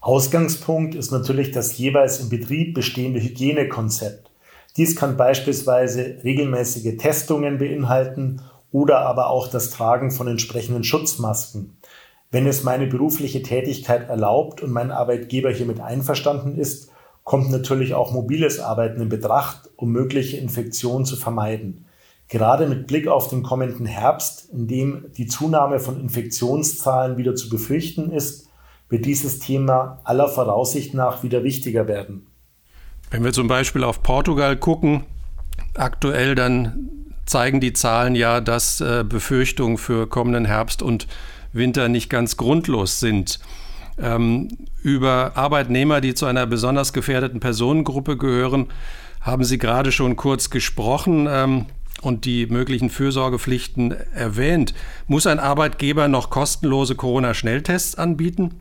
Ausgangspunkt 0.00 0.94
ist 0.94 1.12
natürlich 1.12 1.50
das 1.50 1.76
jeweils 1.78 2.20
im 2.20 2.28
Betrieb 2.28 2.74
bestehende 2.74 3.20
Hygienekonzept. 3.20 4.30
Dies 4.76 4.96
kann 4.96 5.16
beispielsweise 5.16 6.16
regelmäßige 6.24 6.96
Testungen 6.96 7.58
beinhalten 7.58 8.40
oder 8.72 9.00
aber 9.00 9.28
auch 9.28 9.48
das 9.48 9.70
Tragen 9.70 10.10
von 10.10 10.26
entsprechenden 10.26 10.82
Schutzmasken. 10.82 11.76
Wenn 12.30 12.46
es 12.46 12.62
meine 12.62 12.86
berufliche 12.86 13.42
Tätigkeit 13.42 14.08
erlaubt 14.08 14.62
und 14.62 14.72
mein 14.72 14.90
Arbeitgeber 14.90 15.50
hiermit 15.50 15.80
einverstanden 15.80 16.56
ist, 16.56 16.90
kommt 17.24 17.50
natürlich 17.50 17.94
auch 17.94 18.12
mobiles 18.12 18.58
Arbeiten 18.58 19.00
in 19.00 19.08
Betracht, 19.08 19.70
um 19.76 19.92
mögliche 19.92 20.36
Infektionen 20.36 21.04
zu 21.04 21.16
vermeiden. 21.16 21.86
Gerade 22.28 22.66
mit 22.66 22.86
Blick 22.86 23.08
auf 23.08 23.28
den 23.28 23.42
kommenden 23.42 23.86
Herbst, 23.86 24.48
in 24.52 24.66
dem 24.66 25.06
die 25.16 25.26
Zunahme 25.26 25.80
von 25.80 26.00
Infektionszahlen 26.00 27.18
wieder 27.18 27.34
zu 27.34 27.48
befürchten 27.48 28.10
ist, 28.10 28.48
wird 28.88 29.04
dieses 29.04 29.38
Thema 29.38 30.00
aller 30.04 30.28
Voraussicht 30.28 30.94
nach 30.94 31.22
wieder 31.22 31.44
wichtiger 31.44 31.86
werden. 31.86 32.26
Wenn 33.10 33.24
wir 33.24 33.32
zum 33.32 33.48
Beispiel 33.48 33.84
auf 33.84 34.02
Portugal 34.02 34.56
gucken, 34.56 35.04
aktuell 35.74 36.34
dann 36.34 36.88
zeigen 37.26 37.60
die 37.60 37.72
Zahlen 37.72 38.14
ja, 38.14 38.40
dass 38.40 38.80
äh, 38.80 39.04
Befürchtungen 39.06 39.78
für 39.78 40.06
kommenden 40.06 40.44
Herbst 40.44 40.82
und 40.82 41.06
Winter 41.52 41.88
nicht 41.88 42.08
ganz 42.08 42.36
grundlos 42.36 43.00
sind. 43.00 43.40
Ähm, 44.02 44.48
über 44.82 45.32
Arbeitnehmer, 45.36 46.00
die 46.00 46.14
zu 46.14 46.26
einer 46.26 46.46
besonders 46.46 46.92
gefährdeten 46.92 47.40
Personengruppe 47.40 48.16
gehören, 48.16 48.66
haben 49.20 49.44
Sie 49.44 49.58
gerade 49.58 49.92
schon 49.92 50.16
kurz 50.16 50.50
gesprochen 50.50 51.28
ähm, 51.30 51.66
und 52.02 52.24
die 52.24 52.46
möglichen 52.46 52.90
Fürsorgepflichten 52.90 53.94
erwähnt. 54.14 54.74
Muss 55.06 55.26
ein 55.26 55.38
Arbeitgeber 55.38 56.08
noch 56.08 56.30
kostenlose 56.30 56.96
Corona-Schnelltests 56.96 57.94
anbieten? 57.94 58.54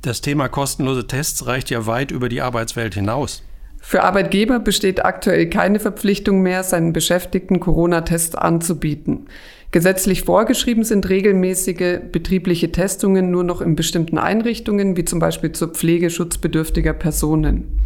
Das 0.00 0.22
Thema 0.22 0.48
kostenlose 0.48 1.06
Tests 1.06 1.46
reicht 1.46 1.70
ja 1.70 1.86
weit 1.86 2.10
über 2.10 2.28
die 2.28 2.40
Arbeitswelt 2.40 2.94
hinaus. 2.94 3.42
Für 3.80 4.04
Arbeitgeber 4.04 4.58
besteht 4.58 5.04
aktuell 5.04 5.48
keine 5.48 5.80
Verpflichtung 5.80 6.42
mehr, 6.42 6.64
seinen 6.64 6.92
Beschäftigten 6.92 7.60
Corona-Tests 7.60 8.34
anzubieten. 8.34 9.28
Gesetzlich 9.70 10.22
vorgeschrieben 10.22 10.82
sind 10.82 11.10
regelmäßige 11.10 11.98
betriebliche 12.10 12.72
Testungen 12.72 13.30
nur 13.30 13.44
noch 13.44 13.60
in 13.60 13.76
bestimmten 13.76 14.16
Einrichtungen, 14.16 14.96
wie 14.96 15.04
zum 15.04 15.18
Beispiel 15.18 15.52
zur 15.52 15.68
Pflege 15.68 16.08
schutzbedürftiger 16.08 16.94
Personen. 16.94 17.78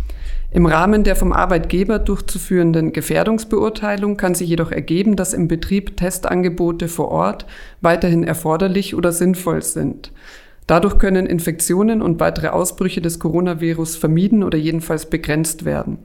Im 0.53 0.66
Rahmen 0.66 1.03
der 1.03 1.16
vom 1.16 1.33
Arbeitgeber 1.33 1.99
durchzuführenden 1.99 2.92
Gefährdungsbeurteilung 2.92 4.16
kann 4.16 4.37
sich 4.37 4.49
jedoch 4.49 4.71
ergeben, 4.71 5.16
dass 5.16 5.35
im 5.35 5.49
Betrieb 5.49 5.97
Testangebote 5.97 6.87
vor 6.87 7.09
Ort 7.09 7.47
weiterhin 7.81 8.23
erforderlich 8.23 8.95
oder 8.95 9.11
sinnvoll 9.11 9.62
sind. 9.62 10.12
Dadurch 10.68 10.99
können 10.99 11.27
Infektionen 11.27 12.01
und 12.01 12.21
weitere 12.21 12.49
Ausbrüche 12.49 13.01
des 13.01 13.18
Coronavirus 13.18 13.97
vermieden 13.97 14.45
oder 14.45 14.57
jedenfalls 14.57 15.07
begrenzt 15.07 15.64
werden. 15.64 15.99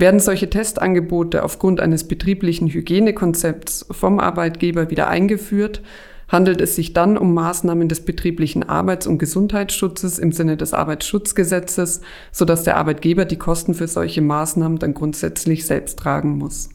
Werden 0.00 0.18
solche 0.18 0.48
Testangebote 0.48 1.44
aufgrund 1.44 1.78
eines 1.78 2.08
betrieblichen 2.08 2.68
Hygienekonzepts 2.68 3.84
vom 3.90 4.18
Arbeitgeber 4.18 4.88
wieder 4.88 5.08
eingeführt, 5.08 5.82
handelt 6.26 6.62
es 6.62 6.74
sich 6.74 6.94
dann 6.94 7.18
um 7.18 7.34
Maßnahmen 7.34 7.86
des 7.86 8.06
betrieblichen 8.06 8.66
Arbeits- 8.66 9.06
und 9.06 9.18
Gesundheitsschutzes 9.18 10.18
im 10.18 10.32
Sinne 10.32 10.56
des 10.56 10.72
Arbeitsschutzgesetzes, 10.72 12.00
sodass 12.32 12.62
der 12.62 12.78
Arbeitgeber 12.78 13.26
die 13.26 13.36
Kosten 13.36 13.74
für 13.74 13.88
solche 13.88 14.22
Maßnahmen 14.22 14.78
dann 14.78 14.94
grundsätzlich 14.94 15.66
selbst 15.66 15.98
tragen 15.98 16.38
muss. 16.38 16.70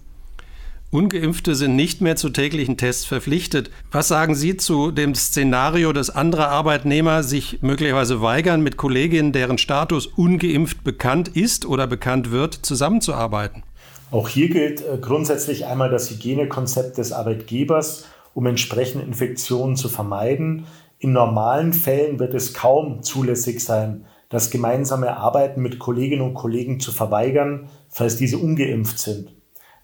Ungeimpfte 0.96 1.56
sind 1.56 1.76
nicht 1.76 2.00
mehr 2.00 2.16
zu 2.16 2.30
täglichen 2.30 2.78
Tests 2.78 3.04
verpflichtet. 3.04 3.70
Was 3.92 4.08
sagen 4.08 4.34
Sie 4.34 4.56
zu 4.56 4.92
dem 4.92 5.14
Szenario, 5.14 5.92
dass 5.92 6.10
andere 6.10 6.48
Arbeitnehmer 6.48 7.22
sich 7.22 7.62
möglicherweise 7.62 8.22
weigern, 8.22 8.62
mit 8.62 8.78
Kolleginnen, 8.78 9.34
deren 9.34 9.58
Status 9.58 10.08
ungeimpft 10.08 10.86
bekannt 10.86 11.28
ist 11.28 11.66
oder 11.66 11.86
bekannt 11.86 12.32
wird, 12.32 12.54
zusammenzuarbeiten? 12.54 13.64
Auch 14.10 14.30
hier 14.30 14.48
gilt 14.48 14.80
äh, 14.80 14.98
grundsätzlich 14.98 15.66
einmal 15.66 15.90
das 15.90 16.10
Hygienekonzept 16.12 16.98
des 16.98 17.12
Arbeitgebers, 17.12 18.06
um 18.34 18.46
entsprechende 18.46 19.06
Infektionen 19.06 19.76
zu 19.76 19.90
vermeiden. 19.90 20.66
In 21.00 21.12
normalen 21.12 21.74
Fällen 21.74 22.20
wird 22.20 22.34
es 22.34 22.54
kaum 22.54 23.04
zulässig 23.04 23.62
sein, 23.62 24.06
das 24.30 24.50
gemeinsame 24.50 25.18
Arbeiten 25.18 25.62
mit 25.62 25.78
Kolleginnen 25.78 26.22
und 26.22 26.36
Kollegen 26.36 26.80
zu 26.80 26.94
verweigern, 26.94 27.68
falls 27.90 28.16
diese 28.16 28.38
ungeimpft 28.38 28.98
sind. 28.98 29.35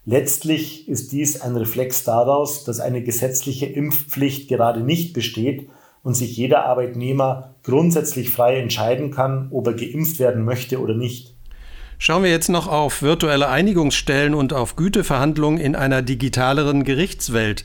Letztlich 0.06 0.88
ist 0.88 1.12
dies 1.12 1.42
ein 1.42 1.56
Reflex 1.56 2.04
daraus, 2.04 2.64
dass 2.64 2.80
eine 2.80 3.04
gesetzliche 3.04 3.68
Impfpflicht 3.68 4.50
gerade 4.50 4.82
nicht 4.82 5.14
besteht 5.14 5.70
und 6.02 6.16
sich 6.16 6.36
jeder 6.36 6.66
Arbeitnehmer 6.66 7.54
grundsätzlich 7.64 8.32
frei 8.32 8.58
entscheiden 8.58 9.12
kann, 9.12 9.50
ob 9.52 9.68
er 9.68 9.74
geimpft 9.74 10.20
werden 10.20 10.44
möchte 10.44 10.82
oder 10.82 10.96
nicht. 10.96 11.36
Schauen 12.00 12.24
wir 12.24 12.32
jetzt 12.32 12.50
noch 12.50 12.68
auf 12.68 13.04
virtuelle 13.04 13.50
Einigungsstellen 13.50 14.34
und 14.34 14.54
auf 14.54 14.76
Güteverhandlungen 14.76 15.60
in 15.60 15.76
einer 15.76 16.02
digitaleren 16.02 16.84
Gerichtswelt. 16.84 17.64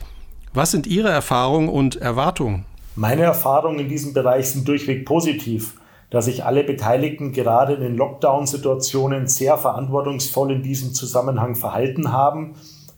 Was 0.53 0.72
sind 0.72 0.87
Ihre 0.87 1.09
Erfahrungen 1.09 1.70
und 1.70 1.96
Erwartungen? 1.96 2.66
Meine 2.96 3.22
Erfahrungen 3.22 3.79
in 3.79 3.88
diesem 3.88 4.12
Bereich 4.12 4.49
sind 4.49 4.68
durchweg 4.68 5.07
positiv, 5.07 5.72
da 6.10 6.22
sich 6.22 6.44
alle 6.44 6.64
Beteiligten 6.64 7.32
gerade 7.32 7.74
in 7.74 7.80
den 7.80 7.96
Lockdown-Situationen 7.96 9.26
sehr 9.26 9.56
verantwortungsvoll 9.56 10.52
in 10.52 10.62
diesem 10.62 10.94
Zusammenhang 10.94 11.54
verhalten 11.54 12.12
haben. 12.12 12.54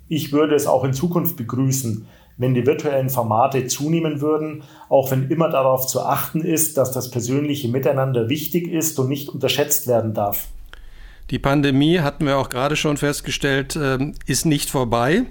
Ich 0.08 0.32
würde 0.32 0.54
es 0.54 0.66
auch 0.66 0.84
in 0.84 0.92
Zukunft 0.92 1.36
begrüßen, 1.36 2.06
wenn 2.36 2.54
die 2.54 2.66
virtuellen 2.66 3.10
Formate 3.10 3.66
zunehmen 3.66 4.20
würden, 4.20 4.62
auch 4.88 5.10
wenn 5.10 5.28
immer 5.28 5.50
darauf 5.50 5.86
zu 5.86 6.02
achten 6.02 6.40
ist, 6.40 6.76
dass 6.76 6.92
das 6.92 7.10
persönliche 7.10 7.68
Miteinander 7.68 8.28
wichtig 8.28 8.68
ist 8.68 8.98
und 8.98 9.08
nicht 9.08 9.28
unterschätzt 9.28 9.86
werden 9.86 10.14
darf. 10.14 10.48
Die 11.30 11.38
Pandemie, 11.38 11.98
hatten 11.98 12.24
wir 12.24 12.38
auch 12.38 12.48
gerade 12.48 12.76
schon 12.76 12.96
festgestellt, 12.96 13.76
ähm, 13.76 14.14
ist 14.26 14.46
nicht 14.46 14.70
vorbei. 14.70 15.24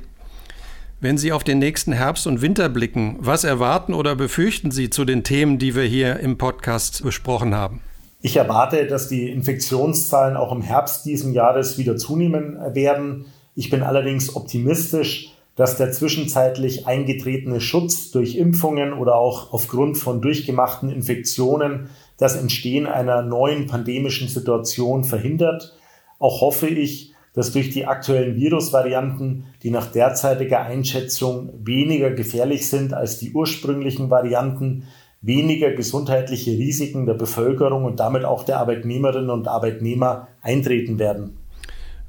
Wenn 0.99 1.19
Sie 1.19 1.31
auf 1.31 1.43
den 1.43 1.59
nächsten 1.59 1.91
Herbst 1.91 2.25
und 2.25 2.41
Winter 2.41 2.69
blicken, 2.69 3.17
was 3.19 3.43
erwarten 3.43 3.93
oder 3.93 4.15
befürchten 4.15 4.71
Sie 4.71 4.89
zu 4.89 5.05
den 5.05 5.23
Themen, 5.23 5.59
die 5.59 5.75
wir 5.75 5.83
hier 5.83 6.19
im 6.19 6.39
Podcast 6.39 7.03
besprochen 7.03 7.53
haben? 7.53 7.81
Ich 8.23 8.35
erwarte, 8.35 8.87
dass 8.87 9.07
die 9.07 9.29
Infektionszahlen 9.29 10.35
auch 10.35 10.51
im 10.51 10.63
Herbst 10.63 11.05
diesen 11.05 11.33
Jahres 11.33 11.77
wieder 11.77 11.97
zunehmen 11.97 12.57
werden. 12.73 13.25
Ich 13.53 13.69
bin 13.69 13.83
allerdings 13.83 14.35
optimistisch, 14.35 15.33
dass 15.55 15.77
der 15.77 15.91
zwischenzeitlich 15.91 16.87
eingetretene 16.87 17.61
Schutz 17.61 18.09
durch 18.09 18.35
Impfungen 18.35 18.93
oder 18.93 19.17
auch 19.17 19.53
aufgrund 19.53 19.99
von 19.99 20.19
durchgemachten 20.19 20.89
Infektionen 20.89 21.91
das 22.17 22.35
Entstehen 22.35 22.87
einer 22.87 23.21
neuen 23.21 23.67
pandemischen 23.67 24.29
Situation 24.29 25.03
verhindert. 25.03 25.77
Auch 26.17 26.41
hoffe 26.41 26.67
ich, 26.67 27.13
dass 27.37 27.51
durch 27.51 27.69
die 27.69 27.85
aktuellen 27.85 28.35
Virusvarianten, 28.35 29.45
die 29.61 29.69
nach 29.69 29.91
derzeitiger 29.91 30.61
Einschätzung 30.61 31.53
weniger 31.63 32.09
gefährlich 32.09 32.67
sind 32.67 32.95
als 32.95 33.19
die 33.19 33.31
ursprünglichen 33.31 34.09
Varianten, 34.09 34.85
weniger 35.21 35.69
gesundheitliche 35.69 36.49
Risiken 36.49 37.05
der 37.05 37.13
Bevölkerung 37.13 37.85
und 37.85 37.99
damit 37.99 38.25
auch 38.25 38.43
der 38.43 38.57
Arbeitnehmerinnen 38.57 39.29
und 39.29 39.47
Arbeitnehmer 39.47 40.29
eintreten 40.41 40.97
werden. 40.97 41.37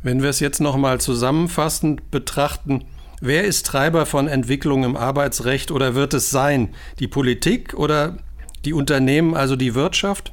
Wenn 0.03 0.23
wir 0.23 0.31
es 0.31 0.41
jetzt 0.41 0.63
nochmal 0.63 0.99
zusammenfassend 0.99 2.11
betrachten, 2.11 2.85
wer 3.21 3.45
ist 3.45 3.67
Treiber 3.67 4.07
von 4.07 4.29
Entwicklung 4.29 4.83
im 4.83 4.97
Arbeitsrecht 4.97 5.71
oder 5.71 5.95
wird 5.95 6.15
es 6.15 6.31
sein? 6.31 6.71
Die 7.01 7.09
Politik 7.09 7.75
oder 7.75 8.17
die 8.65 8.73
Unternehmen, 8.73 9.35
also 9.35 9.57
die 9.57 9.75
Wirtschaft? 9.75 10.33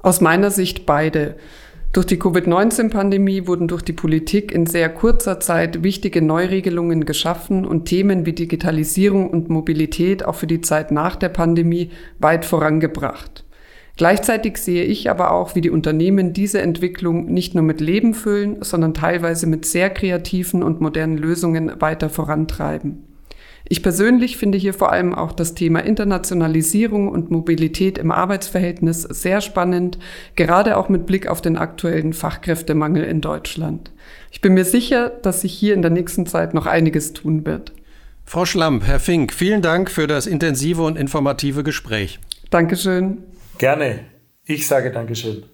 Aus 0.00 0.20
meiner 0.20 0.50
Sicht 0.50 0.86
beide. 0.86 1.36
Durch 1.98 2.06
die 2.06 2.18
Covid-19-Pandemie 2.20 3.48
wurden 3.48 3.66
durch 3.66 3.82
die 3.82 3.92
Politik 3.92 4.52
in 4.52 4.66
sehr 4.66 4.88
kurzer 4.88 5.40
Zeit 5.40 5.82
wichtige 5.82 6.22
Neuregelungen 6.22 7.04
geschaffen 7.04 7.66
und 7.66 7.86
Themen 7.86 8.24
wie 8.24 8.34
Digitalisierung 8.34 9.28
und 9.28 9.48
Mobilität 9.48 10.24
auch 10.24 10.36
für 10.36 10.46
die 10.46 10.60
Zeit 10.60 10.92
nach 10.92 11.16
der 11.16 11.30
Pandemie 11.30 11.90
weit 12.20 12.44
vorangebracht. 12.44 13.44
Gleichzeitig 13.96 14.58
sehe 14.58 14.84
ich 14.84 15.10
aber 15.10 15.32
auch, 15.32 15.56
wie 15.56 15.60
die 15.60 15.70
Unternehmen 15.70 16.32
diese 16.32 16.62
Entwicklung 16.62 17.32
nicht 17.32 17.56
nur 17.56 17.64
mit 17.64 17.80
Leben 17.80 18.14
füllen, 18.14 18.58
sondern 18.62 18.94
teilweise 18.94 19.48
mit 19.48 19.66
sehr 19.66 19.90
kreativen 19.90 20.62
und 20.62 20.80
modernen 20.80 21.18
Lösungen 21.18 21.80
weiter 21.80 22.10
vorantreiben. 22.10 23.07
Ich 23.66 23.82
persönlich 23.82 24.36
finde 24.36 24.56
hier 24.56 24.74
vor 24.74 24.92
allem 24.92 25.14
auch 25.14 25.32
das 25.32 25.54
Thema 25.54 25.80
Internationalisierung 25.80 27.08
und 27.08 27.30
Mobilität 27.30 27.98
im 27.98 28.10
Arbeitsverhältnis 28.10 29.02
sehr 29.02 29.40
spannend, 29.40 29.98
gerade 30.36 30.76
auch 30.76 30.88
mit 30.88 31.06
Blick 31.06 31.26
auf 31.26 31.42
den 31.42 31.56
aktuellen 31.56 32.12
Fachkräftemangel 32.12 33.04
in 33.04 33.20
Deutschland. 33.20 33.90
Ich 34.30 34.40
bin 34.40 34.54
mir 34.54 34.64
sicher, 34.64 35.10
dass 35.10 35.42
sich 35.42 35.52
hier 35.52 35.74
in 35.74 35.82
der 35.82 35.90
nächsten 35.90 36.26
Zeit 36.26 36.54
noch 36.54 36.66
einiges 36.66 37.12
tun 37.12 37.44
wird. 37.44 37.72
Frau 38.24 38.44
Schlamp, 38.44 38.86
Herr 38.86 39.00
Fink, 39.00 39.32
vielen 39.32 39.62
Dank 39.62 39.90
für 39.90 40.06
das 40.06 40.26
intensive 40.26 40.82
und 40.82 40.96
informative 40.96 41.62
Gespräch. 41.62 42.20
Dankeschön. 42.50 43.22
Gerne. 43.58 44.00
Ich 44.44 44.66
sage 44.66 44.90
Dankeschön. 44.90 45.44